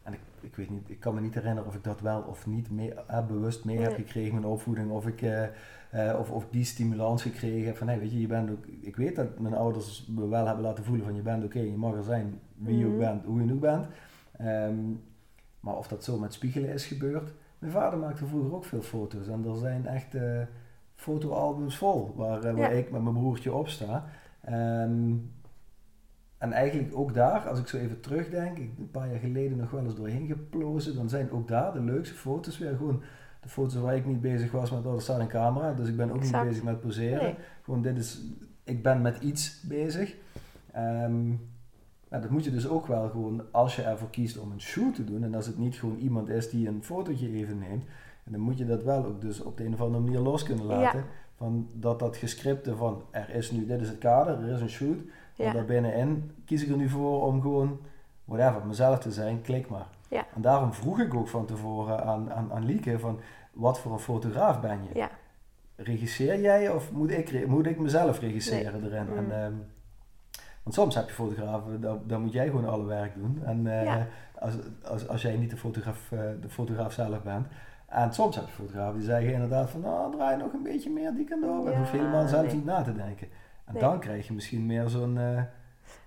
en 0.03 0.13
ik, 0.13 0.19
ik 0.39 0.55
weet 0.55 0.69
niet, 0.69 0.89
ik 0.89 0.99
kan 0.99 1.13
me 1.13 1.21
niet 1.21 1.33
herinneren 1.33 1.69
of 1.69 1.75
ik 1.75 1.83
dat 1.83 2.01
wel 2.01 2.21
of 2.21 2.45
niet 2.45 2.71
mee, 2.71 2.93
uh, 2.93 3.25
bewust 3.25 3.65
mee 3.65 3.79
heb 3.79 3.95
gekregen 3.95 4.29
in 4.29 4.39
mijn 4.39 4.53
opvoeding. 4.53 4.91
Of 4.91 5.07
ik... 5.07 5.21
Uh, 5.21 5.43
uh, 5.95 6.15
of, 6.19 6.31
of 6.31 6.47
die 6.49 6.63
stimulans 6.63 7.21
gekregen 7.21 7.75
van, 7.75 7.87
hey, 7.87 7.99
weet 7.99 8.11
je, 8.11 8.19
je 8.19 8.27
bent 8.27 8.51
ook, 8.51 8.65
ik 8.81 8.95
weet 8.95 9.15
dat 9.15 9.39
mijn 9.39 9.53
ouders 9.53 10.07
me 10.15 10.27
wel 10.27 10.45
hebben 10.45 10.63
laten 10.63 10.83
voelen 10.83 11.05
van 11.05 11.15
je 11.15 11.21
bent 11.21 11.43
oké, 11.43 11.59
je 11.59 11.77
mag 11.77 11.93
er 11.93 12.03
zijn 12.03 12.39
wie 12.55 12.77
je 12.77 12.85
ook 12.85 12.91
mhm. 12.91 12.99
bent, 12.99 13.25
hoe 13.25 13.45
je 13.45 13.53
ook 13.53 13.59
bent. 13.59 13.85
Um, 14.41 15.01
maar 15.59 15.75
of 15.75 15.87
dat 15.87 16.03
zo 16.03 16.19
met 16.19 16.33
spiegelen 16.33 16.69
is 16.69 16.85
gebeurd. 16.85 17.33
Mijn 17.59 17.71
vader 17.71 17.99
maakte 17.99 18.25
vroeger 18.25 18.55
ook 18.55 18.65
veel 18.65 18.81
foto's 18.81 19.27
en 19.27 19.45
er 19.45 19.57
zijn 19.57 19.87
echt 19.87 20.15
uh, 20.15 20.41
fotoalbums 20.93 21.77
vol 21.77 22.13
waar, 22.15 22.45
uh, 22.45 22.53
waar 22.53 22.73
ik 22.73 22.91
met 22.91 23.01
mijn 23.01 23.15
broertje 23.15 23.53
op 23.53 23.67
sta. 23.67 24.05
Um, 24.49 25.33
en 26.37 26.51
eigenlijk 26.51 26.97
ook 26.97 27.13
daar, 27.13 27.49
als 27.49 27.59
ik 27.59 27.67
zo 27.67 27.77
even 27.77 27.99
terugdenk, 27.99 28.57
ik 28.57 28.71
een 28.77 28.91
paar 28.91 29.09
jaar 29.09 29.19
geleden 29.19 29.57
nog 29.57 29.71
wel 29.71 29.83
eens 29.83 29.95
doorheen 29.95 30.27
geplozen, 30.27 30.95
dan 30.95 31.09
zijn 31.09 31.31
ook 31.31 31.47
daar 31.47 31.73
de 31.73 31.81
leukste 31.81 32.15
foto's 32.15 32.57
weer 32.57 32.75
gewoon 32.75 33.01
de 33.45 33.51
foto's 33.51 33.75
waar 33.75 33.95
ik 33.95 34.05
niet 34.05 34.21
bezig 34.21 34.51
was 34.51 34.71
met, 34.71 34.85
oh, 34.85 34.93
er 34.93 35.01
staat 35.01 35.19
een 35.19 35.27
camera, 35.27 35.73
dus 35.73 35.87
ik 35.87 35.97
ben 35.97 36.11
ook 36.11 36.21
niet 36.21 36.41
bezig 36.41 36.63
met 36.63 36.79
poseren. 36.79 37.35
Gewoon 37.63 37.81
dit 37.81 37.97
is, 37.97 38.21
ik 38.63 38.83
ben 38.83 39.01
met 39.01 39.17
iets 39.21 39.61
bezig. 39.61 40.15
Um, 40.77 41.49
dat 42.09 42.29
moet 42.29 42.43
je 42.43 42.51
dus 42.51 42.67
ook 42.67 42.87
wel 42.87 43.09
gewoon, 43.09 43.41
als 43.51 43.75
je 43.75 43.81
ervoor 43.81 44.09
kiest 44.09 44.37
om 44.37 44.51
een 44.51 44.61
shoot 44.61 44.95
te 44.95 45.03
doen, 45.03 45.23
en 45.23 45.35
als 45.35 45.45
het 45.45 45.57
niet 45.57 45.75
gewoon 45.75 45.97
iemand 45.97 46.29
is 46.29 46.49
die 46.49 46.67
een 46.67 46.83
fotootje 46.83 47.31
even 47.31 47.59
neemt, 47.59 47.83
dan 48.23 48.39
moet 48.39 48.57
je 48.57 48.65
dat 48.65 48.83
wel 48.83 49.05
ook 49.05 49.21
dus 49.21 49.41
op 49.41 49.57
de 49.57 49.65
een 49.65 49.73
of 49.73 49.81
andere 49.81 50.03
manier 50.03 50.19
los 50.19 50.43
kunnen 50.43 50.65
laten. 50.65 51.03
Van 51.35 51.67
dat 51.73 51.99
dat 51.99 52.17
gescripte 52.17 52.75
van, 52.75 53.01
er 53.11 53.29
is 53.29 53.51
nu, 53.51 53.65
dit 53.65 53.81
is 53.81 53.89
het 53.89 53.97
kader, 53.97 54.43
er 54.43 54.53
is 54.53 54.61
een 54.61 54.69
shoot, 54.69 54.97
en 55.37 55.53
daar 55.53 55.65
binnenin 55.65 56.31
kies 56.45 56.63
ik 56.63 56.69
er 56.69 56.77
nu 56.77 56.89
voor 56.89 57.25
om 57.25 57.41
gewoon, 57.41 57.79
whatever, 58.25 58.67
mezelf 58.67 58.99
te 58.99 59.11
zijn, 59.11 59.41
klik 59.41 59.69
maar. 59.69 59.87
Ja. 60.09 60.25
En 60.35 60.41
daarom 60.41 60.73
vroeg 60.73 60.99
ik 60.99 61.13
ook 61.13 61.27
van 61.27 61.45
tevoren 61.45 62.03
aan, 62.03 62.33
aan, 62.33 62.53
aan 62.53 62.65
Lieke 62.65 62.99
van 62.99 63.19
wat 63.53 63.79
voor 63.79 63.91
een 63.91 63.99
fotograaf 63.99 64.61
ben 64.61 64.79
je? 64.83 64.99
Ja. 64.99 65.09
Regisseer 65.75 66.41
jij 66.41 66.69
of 66.69 66.91
moet 66.91 67.11
ik, 67.11 67.47
moet 67.47 67.65
ik 67.65 67.79
mezelf 67.79 68.19
regisseren 68.19 68.83
erin? 68.83 69.07
En, 69.15 69.25
mm. 69.25 69.31
ehm, 69.31 69.53
want 70.63 70.75
soms 70.75 70.95
heb 70.95 71.07
je 71.07 71.13
fotografen, 71.13 71.81
dan, 71.81 72.01
dan 72.05 72.21
moet 72.21 72.33
jij 72.33 72.45
gewoon 72.45 72.69
alle 72.69 72.85
werk 72.85 73.15
doen. 73.15 73.41
En 73.43 73.65
uh, 73.65 73.95
als, 74.39 74.53
als, 74.83 75.07
als 75.07 75.21
jij 75.21 75.35
niet 75.35 75.49
de 75.49 75.57
fotograaf, 75.57 76.11
uh, 76.13 76.19
de 76.41 76.49
fotograaf 76.49 76.93
zelf 76.93 77.23
bent. 77.23 77.47
En 77.87 78.13
soms 78.13 78.35
heb 78.35 78.45
je 78.45 78.51
fotografen 78.51 78.95
die 78.95 79.07
zeggen 79.07 79.33
inderdaad 79.33 79.69
van, 79.69 79.81
nou, 79.81 80.11
draai 80.11 80.37
nog 80.37 80.53
een 80.53 80.63
beetje 80.63 80.89
meer 80.89 81.13
die 81.13 81.25
kan 81.25 81.41
door. 81.41 81.69
Ja, 81.69 81.77
hoef 81.77 81.91
je 81.91 81.97
helemaal 81.97 82.27
zelf 82.27 82.53
niet 82.53 82.65
na 82.65 82.81
te 82.81 82.95
denken. 82.95 83.27
En 83.65 83.79
dan 83.79 83.99
krijg 83.99 84.27
je 84.27 84.33
misschien 84.33 84.65
meer 84.65 84.89
zo'n... 84.89 85.15
Uh, 85.15 85.37
en 85.37 85.49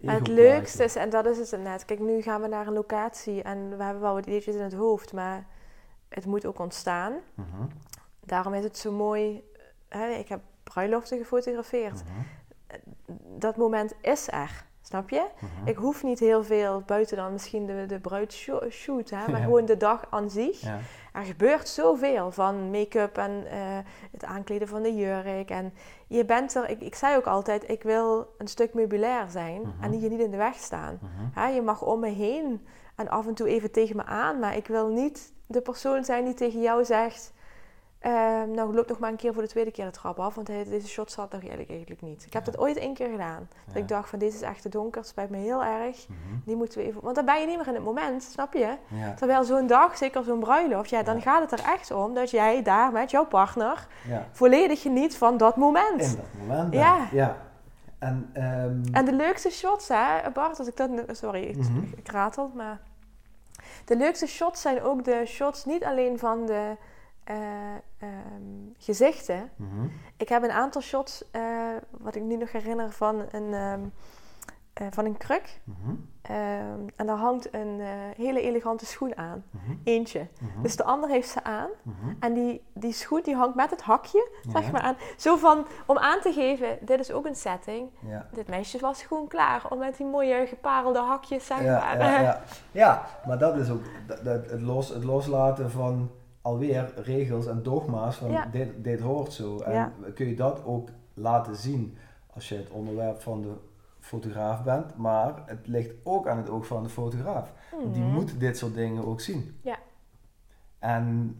het 0.06 0.28
leukste 0.28 0.84
is, 0.84 0.96
en 0.96 1.10
dat 1.10 1.26
is 1.26 1.50
het 1.50 1.60
net, 1.60 1.84
kijk 1.84 2.00
nu 2.00 2.22
gaan 2.22 2.40
we 2.40 2.48
naar 2.48 2.66
een 2.66 2.72
locatie 2.72 3.42
en 3.42 3.76
we 3.76 3.84
hebben 3.84 4.02
wel 4.02 4.14
wat 4.14 4.26
ideetjes 4.26 4.54
in 4.54 4.62
het 4.62 4.74
hoofd, 4.74 5.12
maar 5.12 5.46
het 6.08 6.26
moet 6.26 6.46
ook 6.46 6.58
ontstaan. 6.58 7.12
Mhm. 7.34 7.66
Daarom 8.20 8.54
is 8.54 8.64
het 8.64 8.78
zo 8.78 8.92
mooi, 8.92 9.42
hè, 9.88 10.08
ik 10.08 10.28
heb 10.28 10.40
bruiloften 10.62 11.18
gefotografeerd. 11.18 12.02
Mhm. 12.04 12.12
Dat 13.38 13.56
moment 13.56 13.94
is 14.00 14.28
er. 14.28 14.66
Snap 14.88 15.10
je? 15.10 15.26
Mhm. 15.38 15.68
Ik 15.68 15.76
hoef 15.76 16.02
niet 16.02 16.18
heel 16.18 16.44
veel 16.44 16.82
buiten 16.86 17.16
dan 17.16 17.32
misschien 17.32 17.66
de, 17.66 17.84
de 17.86 18.00
bruidshoot, 18.00 19.10
hè, 19.10 19.30
maar 19.30 19.40
gewoon 19.40 19.64
de 19.64 19.76
dag 19.76 20.06
aan 20.10 20.30
zich. 20.30 20.60
Ja. 20.60 20.78
Er 21.12 21.22
gebeurt 21.22 21.68
zoveel 21.68 22.30
van 22.30 22.70
make-up 22.70 23.16
en 23.16 23.46
eh, 23.50 23.58
het 24.12 24.24
aankleden 24.24 24.68
van 24.68 24.82
de 24.82 24.94
jurk. 24.94 25.50
En 25.50 25.72
je 26.06 26.24
bent 26.24 26.54
er, 26.54 26.68
ik, 26.68 26.80
ik 26.80 26.94
zei 26.94 27.16
ook 27.16 27.26
altijd, 27.26 27.68
ik 27.70 27.82
wil 27.82 28.34
een 28.38 28.48
stuk 28.48 28.74
meubilair 28.74 29.28
zijn 29.30 29.60
mhm. 29.60 29.84
en 29.84 29.92
hier 29.92 30.10
niet 30.10 30.20
in 30.20 30.30
de 30.30 30.36
weg 30.36 30.54
staan. 30.54 30.98
Mhm. 31.34 31.52
je 31.54 31.62
mag 31.62 31.82
om 31.82 32.00
me 32.00 32.10
heen 32.10 32.66
en 32.96 33.08
af 33.08 33.26
en 33.26 33.34
toe 33.34 33.48
even 33.48 33.70
tegen 33.70 33.96
me 33.96 34.04
aan, 34.04 34.38
maar 34.38 34.56
ik 34.56 34.66
wil 34.66 34.88
niet 34.88 35.32
de 35.46 35.60
persoon 35.60 36.04
zijn 36.04 36.24
die 36.24 36.34
tegen 36.34 36.60
jou 36.60 36.84
zegt 36.84 37.32
uh, 38.02 38.12
nou, 38.54 38.74
loop 38.74 38.88
nog 38.88 38.98
maar 38.98 39.10
een 39.10 39.16
keer 39.16 39.32
voor 39.32 39.42
de 39.42 39.48
tweede 39.48 39.70
keer 39.70 39.84
de 39.84 39.90
trap 39.90 40.18
af, 40.18 40.34
want 40.34 40.46
deze 40.46 40.88
shot 40.88 41.12
zat 41.12 41.32
nog 41.32 41.40
eigenlijk, 41.40 41.70
eigenlijk 41.70 42.00
niet. 42.00 42.24
Ik 42.26 42.32
heb 42.32 42.44
dat 42.44 42.58
ooit 42.58 42.76
één 42.76 42.94
keer 42.94 43.10
gedaan. 43.10 43.48
Dat 43.66 43.76
ik 43.76 43.88
dacht 43.88 44.08
van, 44.08 44.18
deze 44.18 44.36
is 44.36 44.42
echt 44.42 44.62
te 44.62 44.68
donker, 44.68 45.00
het 45.00 45.10
spijt 45.10 45.30
me 45.30 45.36
heel 45.36 45.64
erg. 45.64 46.08
Mhm. 46.08 46.18
Die 46.44 46.56
moeten 46.56 46.78
we 46.78 46.84
even... 46.84 47.00
Want 47.02 47.14
dan 47.14 47.24
ben 47.24 47.40
je 47.40 47.46
niet 47.46 47.56
meer 47.56 47.66
in 47.66 47.74
het 47.74 47.84
moment, 47.84 48.22
snap 48.22 48.52
je? 48.52 48.76
Terwijl 49.16 49.44
zo'n 49.44 49.66
dag, 49.66 49.96
zeker 49.96 50.24
zo'n 50.24 50.40
bruiloft, 50.40 50.90
ja, 50.90 51.02
dan 51.02 51.22
gaat 51.22 51.50
het 51.50 51.60
er 51.60 51.66
echt 51.66 51.90
om 51.90 52.14
dat 52.14 52.30
jij 52.30 52.62
daar 52.62 52.92
met 52.92 53.10
jouw 53.10 53.26
partner 53.26 53.86
volledig 54.32 54.82
geniet 54.82 55.16
van 55.16 55.36
dat 55.36 55.56
moment. 55.56 56.02
In 56.02 56.16
dat 56.16 56.46
moment, 56.46 56.74
ja. 56.74 57.08
ja. 57.12 57.36
En, 57.98 58.30
um... 58.34 58.82
en 58.92 59.04
de 59.04 59.12
leukste 59.12 59.50
shots, 59.50 59.88
hè, 59.88 60.30
Bart, 60.32 60.58
als 60.58 60.68
ik 60.68 60.76
dat... 60.76 60.90
Sorry, 61.10 61.42
ik, 61.42 61.56
mm 61.56 61.92
ik 61.96 62.10
ratel, 62.10 62.50
maar... 62.54 62.80
De 63.84 63.96
leukste 63.96 64.26
shots 64.26 64.60
zijn 64.60 64.82
ook 64.82 65.04
de 65.04 65.22
shots 65.26 65.64
niet 65.64 65.84
alleen 65.84 66.18
van 66.18 66.46
de 66.46 66.76
uh, 67.30 67.36
gezichten. 68.78 69.50
Mhm. 69.56 69.86
Ik 70.16 70.28
heb 70.28 70.42
een 70.42 70.50
aantal 70.50 70.80
shots, 70.80 71.24
uh, 71.32 71.42
wat 71.90 72.14
ik 72.14 72.22
nu 72.22 72.36
nog 72.36 72.52
herinner, 72.52 72.90
van 72.92 73.24
een, 73.30 73.52
um, 73.54 73.92
eh, 74.72 74.86
van 74.90 75.04
een 75.04 75.16
kruk. 75.16 75.60
Mhm. 75.64 75.94
Ehm, 76.22 76.80
en 76.96 77.06
daar 77.06 77.16
hangt 77.16 77.54
een 77.54 77.80
eh, 77.80 77.88
hele 78.16 78.40
elegante 78.40 78.86
schoen 78.86 79.16
aan. 79.16 79.44
Mhm. 79.50 79.72
Eentje. 79.84 80.26
Dus 80.62 80.76
de 80.76 80.84
ander 80.84 81.08
heeft 81.10 81.28
ze 81.28 81.44
aan. 81.44 81.68
En 82.20 82.32
die, 82.34 82.62
die 82.72 82.92
schoen 82.92 83.20
die 83.24 83.34
hangt 83.34 83.54
met 83.54 83.70
het 83.70 83.82
hakje, 83.82 84.28
zeg 84.52 84.72
maar, 84.72 84.80
aan. 84.80 84.96
Zo 85.16 85.36
van, 85.36 85.66
om 85.86 85.98
aan 85.98 86.20
te 86.20 86.32
geven, 86.32 86.78
dit 86.80 87.00
is 87.00 87.10
ook 87.12 87.26
een 87.26 87.34
setting. 87.36 87.90
Ja. 88.06 88.26
Dit 88.32 88.48
meisje 88.48 88.78
was 88.78 89.02
gewoon 89.02 89.28
klaar 89.28 89.66
om 89.70 89.78
met 89.78 89.96
die 89.96 90.06
mooie 90.06 90.46
geparelde 90.46 90.98
hakjes, 90.98 91.46
zeg 91.46 91.62
Ja, 91.62 91.78
maar. 91.78 91.98
ja, 91.98 92.20
ja. 92.20 92.42
ja, 92.82 93.06
maar 93.26 93.38
dat 93.38 93.56
is 93.56 93.70
ook 93.70 93.82
dat, 94.06 94.24
dat- 94.24 94.50
het, 94.50 94.60
los, 94.60 94.88
het 94.88 95.04
loslaten 95.04 95.70
van 95.70 96.10
alweer 96.48 96.92
regels 96.96 97.46
en 97.46 97.62
dogma's 97.62 98.16
van 98.16 98.30
Ja. 98.30 98.46
dit, 98.46 98.68
dit 98.84 99.00
hoort 99.00 99.32
zo. 99.32 99.58
En 99.58 99.72
Ja. 99.72 99.92
kun 100.14 100.26
je 100.26 100.34
dat 100.36 100.64
ook 100.64 100.88
laten 101.14 101.56
zien 101.56 101.96
als 102.34 102.48
je 102.48 102.56
het 102.56 102.70
onderwerp 102.70 103.20
van 103.20 103.42
de 103.42 103.52
fotograaf 104.00 104.62
bent, 104.64 104.96
maar 104.96 105.42
het 105.46 105.66
ligt 105.66 105.94
ook 106.02 106.28
aan 106.28 106.36
het 106.36 106.48
oog 106.50 106.66
van 106.66 106.82
de 106.82 106.88
fotograaf. 106.88 107.52
Die 107.92 108.02
Mhm. 108.02 108.12
moet 108.12 108.40
dit 108.40 108.56
soort 108.58 108.74
dingen 108.74 109.04
ook 109.06 109.20
zien. 109.20 109.58
Ja. 109.62 109.76
En 110.78 111.36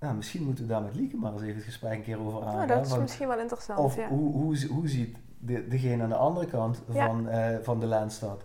nou, 0.00 0.14
misschien 0.14 0.44
moeten 0.44 0.64
we 0.64 0.70
daar 0.70 0.82
met 0.82 0.94
Lieke 0.94 1.16
maar 1.16 1.32
eens 1.32 1.42
even 1.42 1.54
het 1.54 1.64
gesprek 1.64 1.92
een 1.92 2.02
keer 2.02 2.20
over 2.20 2.40
aangaan. 2.42 2.54
Nou, 2.56 2.66
dat 2.68 2.84
is 2.84 2.88
want- 2.90 3.02
misschien 3.02 3.28
wel 3.28 3.38
interessant, 3.38 3.78
of 3.78 3.96
ja. 3.96 4.08
hoe, 4.08 4.32
hoe, 4.32 4.66
hoe 4.66 4.88
ziet 4.88 5.16
de, 5.38 5.68
degene 5.68 6.02
aan 6.02 6.08
de 6.08 6.14
andere 6.16 6.46
kant 6.46 6.82
Ja. 6.92 7.06
van, 7.06 7.28
eh, 7.28 7.56
van 7.62 7.80
de 7.80 7.86
Lensstad? 7.86 8.44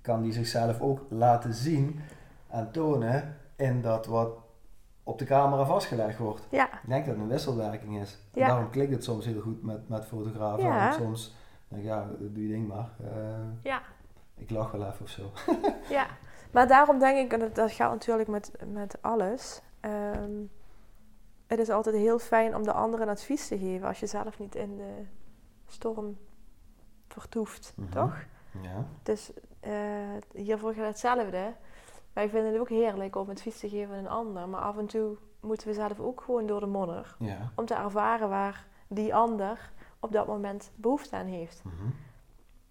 Kan 0.00 0.22
die 0.22 0.32
zichzelf 0.32 0.80
ook 0.80 1.00
laten 1.08 1.54
zien 1.54 2.00
en 2.48 2.70
tonen 2.72 3.36
in 3.56 3.80
dat 3.82 4.06
wat 4.06 4.30
op 5.04 5.18
de 5.18 5.24
camera 5.24 5.64
vastgelegd 5.64 6.18
wordt? 6.18 6.46
Ja, 6.50 6.66
Ik 6.66 6.88
denk 6.88 7.04
dat 7.06 7.14
het 7.14 7.22
een 7.24 7.30
wisselwerking 7.30 8.00
is. 8.00 8.18
Ja. 8.32 8.46
daarom 8.46 8.70
klikt 8.70 8.92
het 8.92 9.04
soms 9.04 9.24
heel 9.24 9.40
goed 9.40 9.62
met, 9.62 9.88
met 9.88 10.04
fotografen. 10.06 10.64
Ja. 10.64 10.86
En 10.86 10.92
soms 10.92 11.34
denk 11.68 11.82
ik, 11.82 11.88
ja, 11.88 12.06
doe 12.18 12.42
je 12.42 12.52
ding 12.52 12.68
maar. 12.68 12.90
Eh, 13.00 13.38
ja, 13.62 13.82
ik 14.34 14.50
lach 14.50 14.70
wel 14.70 14.86
even 14.86 15.00
of 15.02 15.08
zo. 15.08 15.30
ja. 15.96 16.06
Maar 16.50 16.68
daarom 16.68 16.98
denk 16.98 17.18
ik, 17.18 17.32
en 17.32 17.38
dat, 17.38 17.54
dat 17.54 17.72
geldt 17.72 17.92
natuurlijk 17.92 18.28
met, 18.28 18.52
met 18.66 18.98
alles. 19.02 19.60
ehm, 19.80 20.30
het 21.46 21.58
is 21.60 21.68
altijd 21.70 21.96
heel 21.96 22.18
fijn 22.18 22.56
om 22.56 22.62
de 22.62 22.72
ander 22.72 23.00
een 23.00 23.08
advies 23.08 23.48
te 23.48 23.58
geven 23.58 23.88
als 23.88 24.00
je 24.00 24.06
zelf 24.06 24.38
niet 24.38 24.54
in 24.54 24.76
de 24.76 25.02
storm 25.66 26.16
vertoeft, 27.08 27.72
Mhm. 27.76 27.90
toch? 27.90 28.14
Ja. 28.62 28.86
Dus 29.02 29.32
eh, 29.60 29.72
hiervoor 30.34 30.72
geldt 30.72 30.88
hetzelfde. 30.88 31.52
Wij 32.12 32.28
vinden 32.28 32.52
het 32.52 32.60
ook 32.60 32.68
heerlijk 32.68 33.16
om 33.16 33.30
advies 33.30 33.58
te 33.58 33.68
geven 33.68 33.94
aan 33.94 33.98
een 33.98 34.08
ander. 34.08 34.48
Maar 34.48 34.60
af 34.60 34.78
en 34.78 34.86
toe 34.86 35.16
moeten 35.40 35.66
we 35.66 35.74
zelf 35.74 36.00
ook 36.00 36.20
gewoon 36.20 36.46
door 36.46 36.60
de 36.60 36.66
modder. 36.66 37.14
Ja. 37.18 37.38
Om 37.54 37.66
te 37.66 37.74
ervaren 37.74 38.28
waar 38.28 38.66
die 38.88 39.14
ander 39.14 39.70
op 40.00 40.12
dat 40.12 40.26
moment 40.26 40.70
behoefte 40.74 41.16
aan 41.16 41.26
heeft. 41.26 41.62
Mhm. 41.64 41.88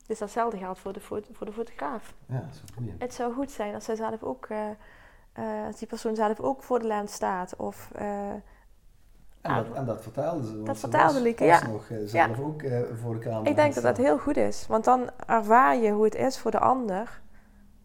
Dus 0.08 0.20
datzelfde 0.20 0.58
geldt 0.58 0.80
voor 0.80 0.94
de, 0.94 1.00
voor 1.32 1.46
de 1.46 1.52
fotograaf. 1.52 2.14
Ja, 2.26 2.40
dat 2.40 2.50
is. 2.86 2.92
Het 2.98 3.14
zou 3.14 3.34
goed 3.34 3.52
zijn 3.52 3.74
als 3.74 3.86
zij 3.86 3.96
zelf 3.96 4.24
ook... 4.24 4.46
eh, 4.46 4.70
eh, 5.34 5.66
als 5.66 5.78
die 5.78 5.88
persoon 5.88 6.16
zelf 6.16 6.40
ook 6.40 6.64
voor 6.64 6.80
de 6.80 6.88
lens 6.88 7.14
staat. 7.14 7.56
Of 7.56 7.92
eh, 7.96 8.30
En 8.30 8.44
dat, 9.56 9.72
en 9.74 9.86
dat 9.86 10.02
vertelde 10.02 10.46
ze. 10.46 10.64
Dat 10.64 10.78
vertelde 10.78 11.22
Lieke, 11.22 11.44
ja. 11.44 11.68
nog 11.68 11.90
zelf 12.06 12.40
ook 12.40 12.64
voor 13.02 13.14
de 13.14 13.20
camera. 13.20 13.50
ik 13.50 13.56
denk 13.56 13.74
dat 13.74 13.84
dat 13.84 13.98
heel 13.98 14.18
goed 14.18 14.38
is. 14.38 14.68
Want 14.68 14.84
dan 14.84 15.10
ervaar 15.26 15.78
je 15.78 15.92
hoe 15.92 16.04
het 16.04 16.16
is 16.16 16.40
voor 16.40 16.52
de 16.52 16.60
ander. 16.60 17.22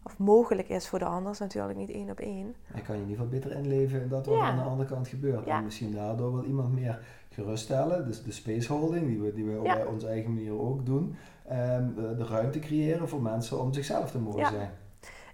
Of 0.07 0.17
mogelijk 0.17 0.69
is 0.69 0.87
voor 0.87 0.99
de 0.99 1.05
ander. 1.05 1.31
is 1.31 1.39
natuurlijk 1.39 1.77
niet 1.77 1.89
één 1.89 2.09
op 2.09 2.19
één. 2.19 2.55
Je 2.75 2.81
kan 2.81 2.95
je 2.95 3.01
in 3.01 3.09
ieder 3.09 3.23
geval 3.25 3.39
beter 3.39 3.51
inleven 3.57 4.01
in 4.01 4.07
dat 4.07 4.25
wat 4.25 4.35
Ja. 4.35 4.41
aan 4.43 4.55
de 4.55 4.61
andere 4.63 4.89
kant 4.89 5.07
gebeurt. 5.07 5.45
Ja. 5.45 5.57
En 5.57 5.63
misschien 5.63 5.91
daardoor 5.93 6.33
wel 6.33 6.43
iemand 6.43 6.73
meer 6.73 6.99
geruststellen. 7.29 8.05
Dus 8.05 8.23
de 8.23 8.31
space 8.31 8.73
holding, 8.73 9.07
die 9.07 9.19
we, 9.19 9.33
die 9.33 9.45
we 9.45 9.59
op 9.59 9.87
onze 9.91 10.07
eigen 10.07 10.33
manier 10.33 10.59
ook 10.59 10.85
doen. 10.85 11.15
Ehm, 11.47 11.93
de, 11.95 12.15
de 12.15 12.25
ruimte 12.25 12.59
creëren 12.59 13.09
voor 13.09 13.21
mensen 13.21 13.61
om 13.61 13.73
zichzelf 13.73 14.11
te 14.11 14.19
mogen 14.19 14.45
zijn. 14.45 14.71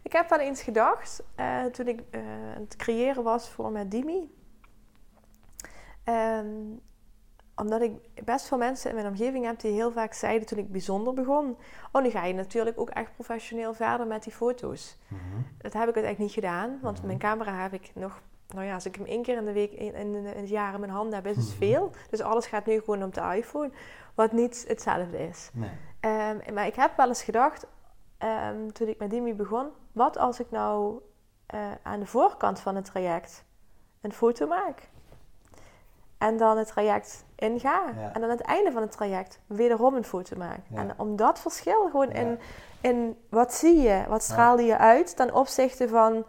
Ik 0.01 0.11
heb 0.11 0.29
wel 0.29 0.39
eens 0.39 0.61
gedacht, 0.61 1.23
eh, 1.35 1.63
toen 1.65 1.87
ik 1.87 2.03
eh, 2.09 2.21
aan 2.55 2.61
het 2.61 2.75
creëren 2.75 3.23
was 3.23 3.49
voor 3.49 3.71
met 3.71 3.91
Dimi. 3.91 4.31
Ehm, 6.03 6.45
omdat 7.55 7.81
ik 7.81 7.91
best 8.25 8.47
veel 8.47 8.57
mensen 8.57 8.89
in 8.89 8.95
mijn 8.95 9.07
omgeving 9.07 9.45
heb 9.45 9.59
die 9.59 9.71
heel 9.71 9.91
vaak 9.91 10.13
zeiden 10.13 10.47
toen 10.47 10.57
ik 10.57 10.71
bijzonder 10.71 11.13
begon. 11.13 11.57
Oh, 11.91 12.01
nu 12.01 12.09
ga 12.09 12.25
je 12.25 12.33
natuurlijk 12.33 12.79
ook 12.79 12.89
echt 12.89 13.13
professioneel 13.15 13.73
verder 13.73 14.07
met 14.07 14.23
die 14.23 14.33
foto's. 14.33 14.97
Dat 15.57 15.73
heb 15.73 15.81
ik 15.89 15.95
uiteindelijk 15.95 16.17
niet 16.19 16.31
gedaan, 16.31 16.79
want 16.81 16.97
Mhm. 16.97 17.07
mijn 17.07 17.19
camera 17.19 17.61
heb 17.61 17.73
ik 17.73 17.91
nog... 17.95 18.21
Nou 18.47 18.65
ja, 18.65 18.73
als 18.73 18.85
ik 18.85 18.95
hem 18.95 19.05
één 19.05 19.23
keer 19.23 19.37
in 19.37 19.45
de 19.45 19.51
week, 19.53 19.71
in, 19.71 19.93
in, 19.95 20.15
in 20.15 20.25
het 20.25 20.49
jaar 20.49 20.73
in 20.73 20.79
mijn 20.79 20.91
handen 20.91 21.15
heb, 21.15 21.25
is 21.27 21.35
het 21.35 21.47
Mhm. 21.47 21.57
veel. 21.57 21.91
Dus 22.09 22.21
alles 22.21 22.45
gaat 22.45 22.65
nu 22.65 22.79
gewoon 22.79 23.03
op 23.03 23.13
de 23.13 23.21
iPhone, 23.35 23.71
wat 24.15 24.31
niet 24.31 24.65
hetzelfde 24.67 25.27
is. 25.27 25.49
Nee. 25.53 25.69
Ehm, 25.99 26.53
maar 26.53 26.65
ik 26.65 26.75
heb 26.75 26.97
wel 26.97 27.07
eens 27.07 27.23
gedacht, 27.23 27.65
ehm, 28.17 28.67
toen 28.71 28.87
ik 28.87 28.99
met 28.99 29.09
Dimi 29.09 29.33
begon, 29.33 29.67
wat 29.91 30.17
als 30.17 30.39
ik 30.39 30.51
nou 30.51 30.99
eh, 31.45 31.59
aan 31.83 31.99
de 31.99 32.05
voorkant 32.05 32.59
van 32.59 32.75
het 32.75 32.85
traject 32.85 33.45
een 34.01 34.13
foto 34.13 34.47
maak? 34.47 34.89
En 36.23 36.37
dan 36.37 36.57
het 36.57 36.67
traject 36.67 37.25
inga. 37.35 37.83
Ja. 37.97 38.11
En 38.13 38.23
aan 38.23 38.29
het 38.29 38.41
einde 38.41 38.71
van 38.71 38.81
het 38.81 38.91
traject 38.91 39.39
wederom 39.47 39.95
een 39.95 40.03
foto 40.05 40.37
maak. 40.37 40.59
Ja. 40.69 40.77
En 40.77 40.91
om 40.97 41.15
dat 41.15 41.39
verschil 41.39 41.89
gewoon 41.91 42.09
Ja. 42.09 42.13
in, 42.15 42.39
in 42.81 43.17
wat 43.29 43.53
zie 43.53 43.81
je, 43.81 44.03
wat 44.07 44.23
straalde 44.23 44.63
je 44.63 44.77
uit 44.77 45.15
ten 45.15 45.33
opzichte 45.33 45.87
van 45.87 46.23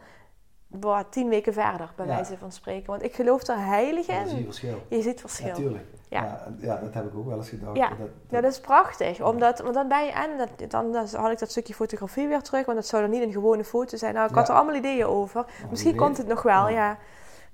boah, 0.66 1.00
tien 1.10 1.28
weken 1.28 1.52
verder, 1.52 1.92
bij 1.96 2.06
wijze 2.06 2.38
van 2.38 2.52
spreken. 2.52 2.86
Want 2.86 3.02
ik 3.02 3.14
geloof 3.14 3.46
er 3.46 3.58
heilig 3.66 4.06
Dat 4.06 4.16
is 4.26 4.30
hier 4.30 4.38
in. 4.38 4.44
verschil. 4.44 4.82
Je 4.88 5.02
ziet 5.02 5.20
verschil. 5.20 5.46
Natuurlijk. 5.48 5.84
Ja. 6.08 6.40
Ja. 6.58 6.76
Dat 6.76 6.94
heb 6.94 7.04
ik 7.06 7.14
ook 7.16 7.26
wel 7.26 7.36
eens 7.36 7.48
gedacht. 7.48 7.76
Ja. 7.76 7.88
Dat, 7.88 7.98
dat, 7.98 8.08
Ja, 8.30 8.40
dat 8.40 8.52
is 8.52 8.60
prachtig. 8.60 9.22
Omdat, 9.22 9.58
want 9.60 9.74
dan 9.74 9.88
ben 9.88 10.04
je 10.04 10.12
en 10.12 10.38
dat, 10.38 10.70
dan, 10.70 10.92
dan 10.92 11.06
had 11.12 11.30
ik 11.30 11.38
dat 11.38 11.50
stukje 11.50 11.74
fotografie 11.74 12.28
weer 12.28 12.42
terug, 12.42 12.66
want 12.66 12.78
dat 12.78 12.86
zou 12.86 13.02
dan 13.02 13.10
niet 13.10 13.22
een 13.22 13.32
gewone 13.32 13.64
foto 13.64 13.96
zijn. 13.96 14.14
Nou, 14.14 14.28
ik 14.28 14.34
had 14.34 14.48
er 14.48 14.54
allemaal 14.54 14.74
ideeën 14.74 15.06
over. 15.06 15.44
Misschien 15.70 15.96
komt 15.96 16.16
het 16.16 16.26
nog 16.26 16.42
wel, 16.42 16.68
Ja. 16.68 16.74
ja. 16.74 16.98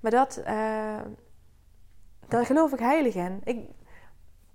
Maar 0.01 0.11
dat, 0.11 0.37
eh, 0.45 0.55
daar 2.31 2.47
geloof 2.47 2.73
ik 2.73 2.79
heilig 2.79 3.15
in. 3.15 3.41
Ik, 3.45 3.69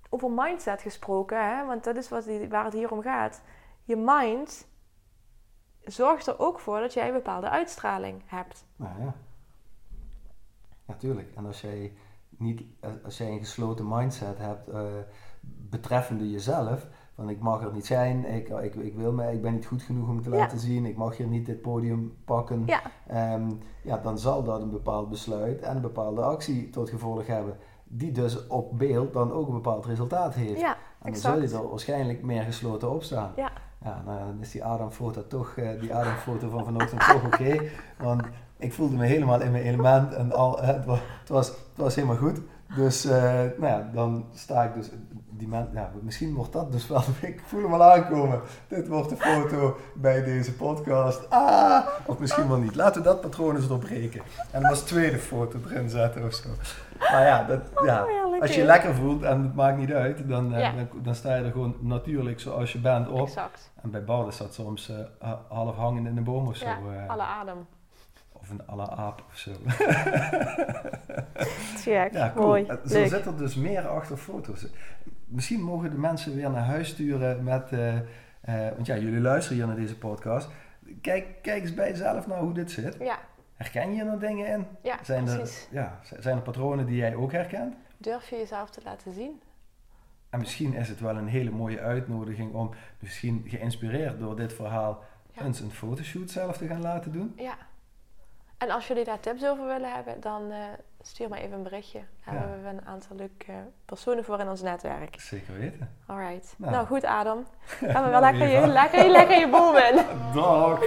over 0.10 0.32
mindset 0.32 0.82
gesproken, 0.82 1.58
hè, 1.58 1.66
want 1.66 1.84
dat 1.84 1.96
is 1.96 2.10
wat, 2.10 2.26
waar 2.50 2.64
het 2.64 2.74
hier 2.74 2.92
om 2.92 3.02
gaat. 3.02 3.42
Je 3.84 3.96
mind 3.96 4.68
zorgt 5.84 6.28
er 6.28 6.40
ook 6.40 6.60
voor 6.60 6.80
dat 6.80 6.94
jij 6.94 7.08
een 7.08 7.14
bepaalde 7.14 7.50
uitstraling 7.50 8.22
hebt. 8.26 8.66
Nou 8.76 9.02
ja. 9.02 9.16
Natuurlijk. 10.86 11.36
En 11.36 11.46
als 11.46 11.62
jij, 11.62 11.94
niet, 12.30 12.62
als 13.04 13.18
jij 13.18 13.32
een 13.32 13.40
gesloten 13.40 13.88
mindset 13.88 14.38
hebt 14.38 14.68
eh, 14.68 14.84
betreffende 15.42 16.32
jezelf, 16.32 16.88
van 17.16 17.30
ik 17.30 17.40
mag 17.40 17.64
er 17.64 17.74
niet 17.74 17.86
zijn, 17.86 18.26
ik, 18.34 18.50
ik, 18.50 18.76
ik, 18.76 18.96
wil 18.96 19.12
me, 19.12 19.32
ik 19.32 19.42
ben 19.42 19.54
niet 19.54 19.66
goed 19.66 19.82
genoeg 19.82 20.08
om 20.10 20.22
te 20.22 20.30
Ja. 20.30 20.36
laten 20.36 20.60
zien, 20.60 20.86
ik 20.86 20.98
mag 20.98 21.18
hier 21.18 21.28
niet 21.28 21.46
dit 21.46 21.62
podium 21.62 22.14
pakken, 22.26 22.64
Ja, 22.66 22.82
Ehm, 23.08 23.52
ja, 23.82 23.98
dan 23.98 24.20
zal 24.20 24.44
dat 24.44 24.62
een 24.62 24.70
bepaald 24.72 25.10
besluit 25.10 25.62
en 25.62 25.76
een 25.76 25.82
bepaalde 25.82 26.22
actie 26.22 26.70
tot 26.70 26.90
gevolg 26.90 27.28
hebben, 27.28 27.58
die 27.84 28.12
dus 28.12 28.48
op 28.48 28.78
beeld 28.78 29.14
dan 29.14 29.32
ook 29.32 29.48
een 29.48 29.54
bepaald 29.54 29.86
resultaat 29.86 30.34
heeft. 30.34 30.60
ja, 30.60 30.74
en 30.74 30.78
dan 31.02 31.12
exact. 31.14 31.36
zul 31.50 31.60
je 31.60 31.64
er 31.64 31.70
waarschijnlijk 31.70 32.24
meer 32.24 32.44
gesloten 32.44 32.92
op 32.92 33.04
staan. 33.04 33.32
Ja. 33.36 33.52
Ja, 33.84 34.02
nou, 34.06 34.20
dan 34.20 34.38
is 34.42 34.52
die 34.52 34.64
Adam-foto 34.64 35.28
toch, 35.28 35.56
eh, 35.58 35.80
die 35.80 35.96
Adam-foto 35.96 36.50
van 36.50 36.66
vanochtend 36.66 37.00
toch 37.08 37.26
oké. 37.26 37.60
Want 38.04 38.22
ik 38.58 38.74
voelde 38.74 38.96
me 38.96 39.06
helemaal 39.06 39.42
in 39.42 39.52
mijn 39.52 39.64
element 39.64 40.14
en 40.14 40.32
al, 40.32 40.62
eh, 40.62 40.68
het, 40.68 40.86
was, 40.86 41.00
het, 41.20 41.30
was, 41.30 41.48
het 41.48 41.58
was 41.76 41.96
helemaal 41.96 42.18
goed. 42.18 42.42
Dus 42.76 43.06
eh, 43.06 43.24
nou 43.34 43.66
ja, 43.66 43.90
dan 43.94 44.26
sta 44.34 44.64
ik 44.64 44.74
dus, 44.74 44.90
die 45.30 45.48
man, 45.48 45.68
ja, 45.74 45.92
misschien 46.02 46.34
wordt 46.34 46.54
dat 46.54 46.72
dus 46.72 46.88
wel, 46.88 47.02
ik 47.22 47.42
voel 47.46 47.62
hem 47.62 47.74
al 47.74 47.84
aankomen. 47.84 48.42
Dit 48.68 48.88
wordt 48.88 49.10
de 49.10 49.16
foto 49.18 49.78
bij 49.96 50.24
deze 50.24 50.54
podcast. 50.54 51.30
Ah, 51.30 51.86
of 52.06 52.20
misschien 52.20 52.48
wel 52.48 52.58
niet. 52.58 52.76
Laten 52.76 53.02
we 53.02 53.08
dat 53.08 53.22
patroon 53.22 53.56
eens 53.56 53.68
doorbreken. 53.68 54.22
En 54.52 54.62
dan 54.62 54.70
als 54.70 54.82
tweede 54.82 55.18
foto 55.18 55.60
erin 55.70 55.90
zetten 55.90 56.24
of 56.26 56.34
zo. 56.34 56.50
Maar 57.00 57.26
ja, 57.26 57.44
dat, 57.44 57.60
ja 57.86 58.04
Oh, 58.36 58.42
als 58.42 58.52
je 58.54 58.60
je 58.60 58.66
lekker 58.66 58.96
voelt 58.96 59.24
en 59.24 59.42
het 59.44 59.56
maakt 59.56 59.78
niet 59.78 59.92
uit, 59.94 60.28
dan, 60.30 60.54
eh, 60.54 60.76
dan, 60.76 60.88
dan 61.04 61.16
sta 61.16 61.36
je 61.36 61.44
er 61.44 61.52
gewoon 61.52 61.76
natuurlijk 61.80 62.40
zoals 62.40 62.72
je 62.72 62.80
bent 62.80 63.08
op. 63.10 63.28
Exact. 63.28 63.72
En 63.82 63.92
bij 63.92 64.04
Bart 64.04 64.28
is 64.28 64.38
dat 64.38 64.54
soms 64.54 64.90
eh, 64.90 64.96
ha- 65.20 65.42
half 65.50 65.76
hangend 65.76 66.08
in 66.08 66.16
de 66.16 66.22
boom 66.22 66.48
of 66.48 66.56
zo. 66.56 66.66
Ja, 66.66 66.78
alle 67.08 67.24
adem. 67.24 67.58
Of 68.46 68.52
een 68.52 68.68
alle 68.68 68.90
aap 68.90 69.24
of 69.30 69.38
zo. 69.38 69.52
Check. 71.84 72.14
ja, 72.14 72.32
cool. 72.36 72.46
Mooi. 72.48 72.66
Eh, 72.66 72.76
Zo 72.86 72.94
Leuk. 73.00 73.08
zit 73.08 73.26
er 73.26 73.38
dus 73.38 73.56
meer 73.56 73.88
achter 73.88 74.18
foto's. 74.18 74.66
Misschien 75.26 75.62
mogen 75.62 75.90
de 75.90 75.98
mensen 75.98 76.36
weer 76.36 76.50
naar 76.50 76.64
huis 76.64 76.88
sturen 76.90 77.44
met... 77.44 77.72
eh, 77.72 77.96
eh, 77.98 78.04
want 78.76 78.86
ja, 78.86 78.98
jullie 78.98 79.20
luisteren 79.22 79.58
hier 79.58 79.68
naar 79.68 79.76
deze 79.76 79.98
podcast. 79.98 80.50
Kijk, 81.02 81.26
kijk 81.42 81.62
eens 81.62 81.74
bij 81.74 81.90
jezelf 81.90 82.28
naar 82.28 82.40
hoe 82.40 82.54
dit 82.54 82.72
zit. 82.72 82.96
Ja, 83.00 83.20
Herken 83.56 83.96
je 83.96 84.04
er 84.04 84.20
dingen 84.20 84.48
in? 84.48 84.66
ja 84.84 84.98
Zijn 85.04 85.28
er, 85.28 85.36
precies. 85.38 85.68
ja, 85.72 86.00
z- 86.04 86.12
zijn 86.20 86.36
er 86.36 86.42
patronen 86.42 86.86
die 86.86 86.96
jij 86.98 87.16
ook 87.16 87.32
herkent? 87.32 87.76
Durf 87.98 88.30
je 88.30 88.36
jezelf 88.36 88.70
te 88.70 88.82
laten 88.84 89.14
zien? 89.14 89.42
En 90.30 90.40
misschien 90.40 90.74
is 90.74 90.90
het 90.90 91.00
wel 91.00 91.16
een 91.18 91.28
hele 91.28 91.52
mooie 91.52 91.80
uitnodiging 91.80 92.54
om 92.54 92.72
misschien 93.00 93.44
geïnspireerd 93.48 94.20
door 94.20 94.36
dit 94.36 94.54
verhaal 94.54 95.04
Ja. 95.32 95.42
eens 95.46 95.60
een 95.60 95.72
fotoshoot 95.72 96.30
zelf 96.32 96.58
te 96.58 96.68
gaan 96.68 96.82
laten 96.82 97.12
doen. 97.12 97.34
Ja. 97.38 97.56
En 98.58 98.72
als 98.72 98.88
jullie 98.88 99.04
daar 99.04 99.20
tips 99.20 99.46
over 99.46 99.66
willen 99.66 99.94
hebben, 99.94 100.22
dan 100.22 100.52
eh, 100.52 100.58
stuur 101.02 101.30
maar 101.30 101.40
even 101.40 101.58
een 101.58 101.64
berichtje. 101.64 102.00
Daar 102.26 102.36
hebben 102.36 102.64
we 102.64 102.70
een 102.70 102.86
aantal 102.86 103.16
leuke 103.16 103.54
personen 103.86 104.24
voor 104.24 104.40
in 104.40 104.50
ons 104.50 104.62
netwerk. 104.62 105.20
Zeker 105.20 105.60
weten. 105.60 105.90
Alright. 106.06 106.56
Nou. 106.58 106.72
nou 106.72 106.88
goed 106.88 107.04
Adam. 107.04 107.46
Gaan 107.92 108.04
we 108.04 108.10
wel 108.10 108.20
lekker, 108.20 108.48
je, 108.48 108.68
lekker, 108.68 109.10
lekker 109.10 109.40
je 109.40 109.50
boom 109.50 109.76
in. 109.76 109.96
Dag. 110.34 110.80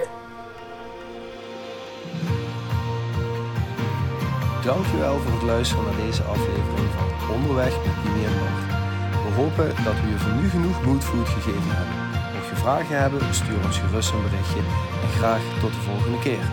Dankjewel 4.64 5.18
voor 5.18 5.32
het 5.32 5.42
luisteren 5.42 5.84
naar 5.84 5.96
deze 5.96 6.22
aflevering 6.22 6.88
van 6.90 7.34
Onderweg 7.34 7.76
met 7.84 7.94
Jimmy 8.02 8.22
Bart. 8.38 8.66
We 9.24 9.30
hopen 9.42 9.84
dat 9.84 10.00
we 10.00 10.08
je 10.08 10.18
voor 10.18 10.32
nu 10.32 10.48
genoeg 10.48 10.84
moodfood 10.84 11.28
gegeven 11.28 11.70
hebben. 11.76 11.96
Mocht 12.34 12.48
je 12.48 12.56
vragen 12.56 13.00
hebben, 13.00 13.34
stuur 13.34 13.64
ons 13.64 13.78
gerust 13.78 14.12
een 14.12 14.22
berichtje 14.22 14.62
en 15.02 15.08
graag 15.18 15.42
tot 15.60 15.72
de 15.72 15.80
volgende 15.80 16.18
keer. 16.18 16.44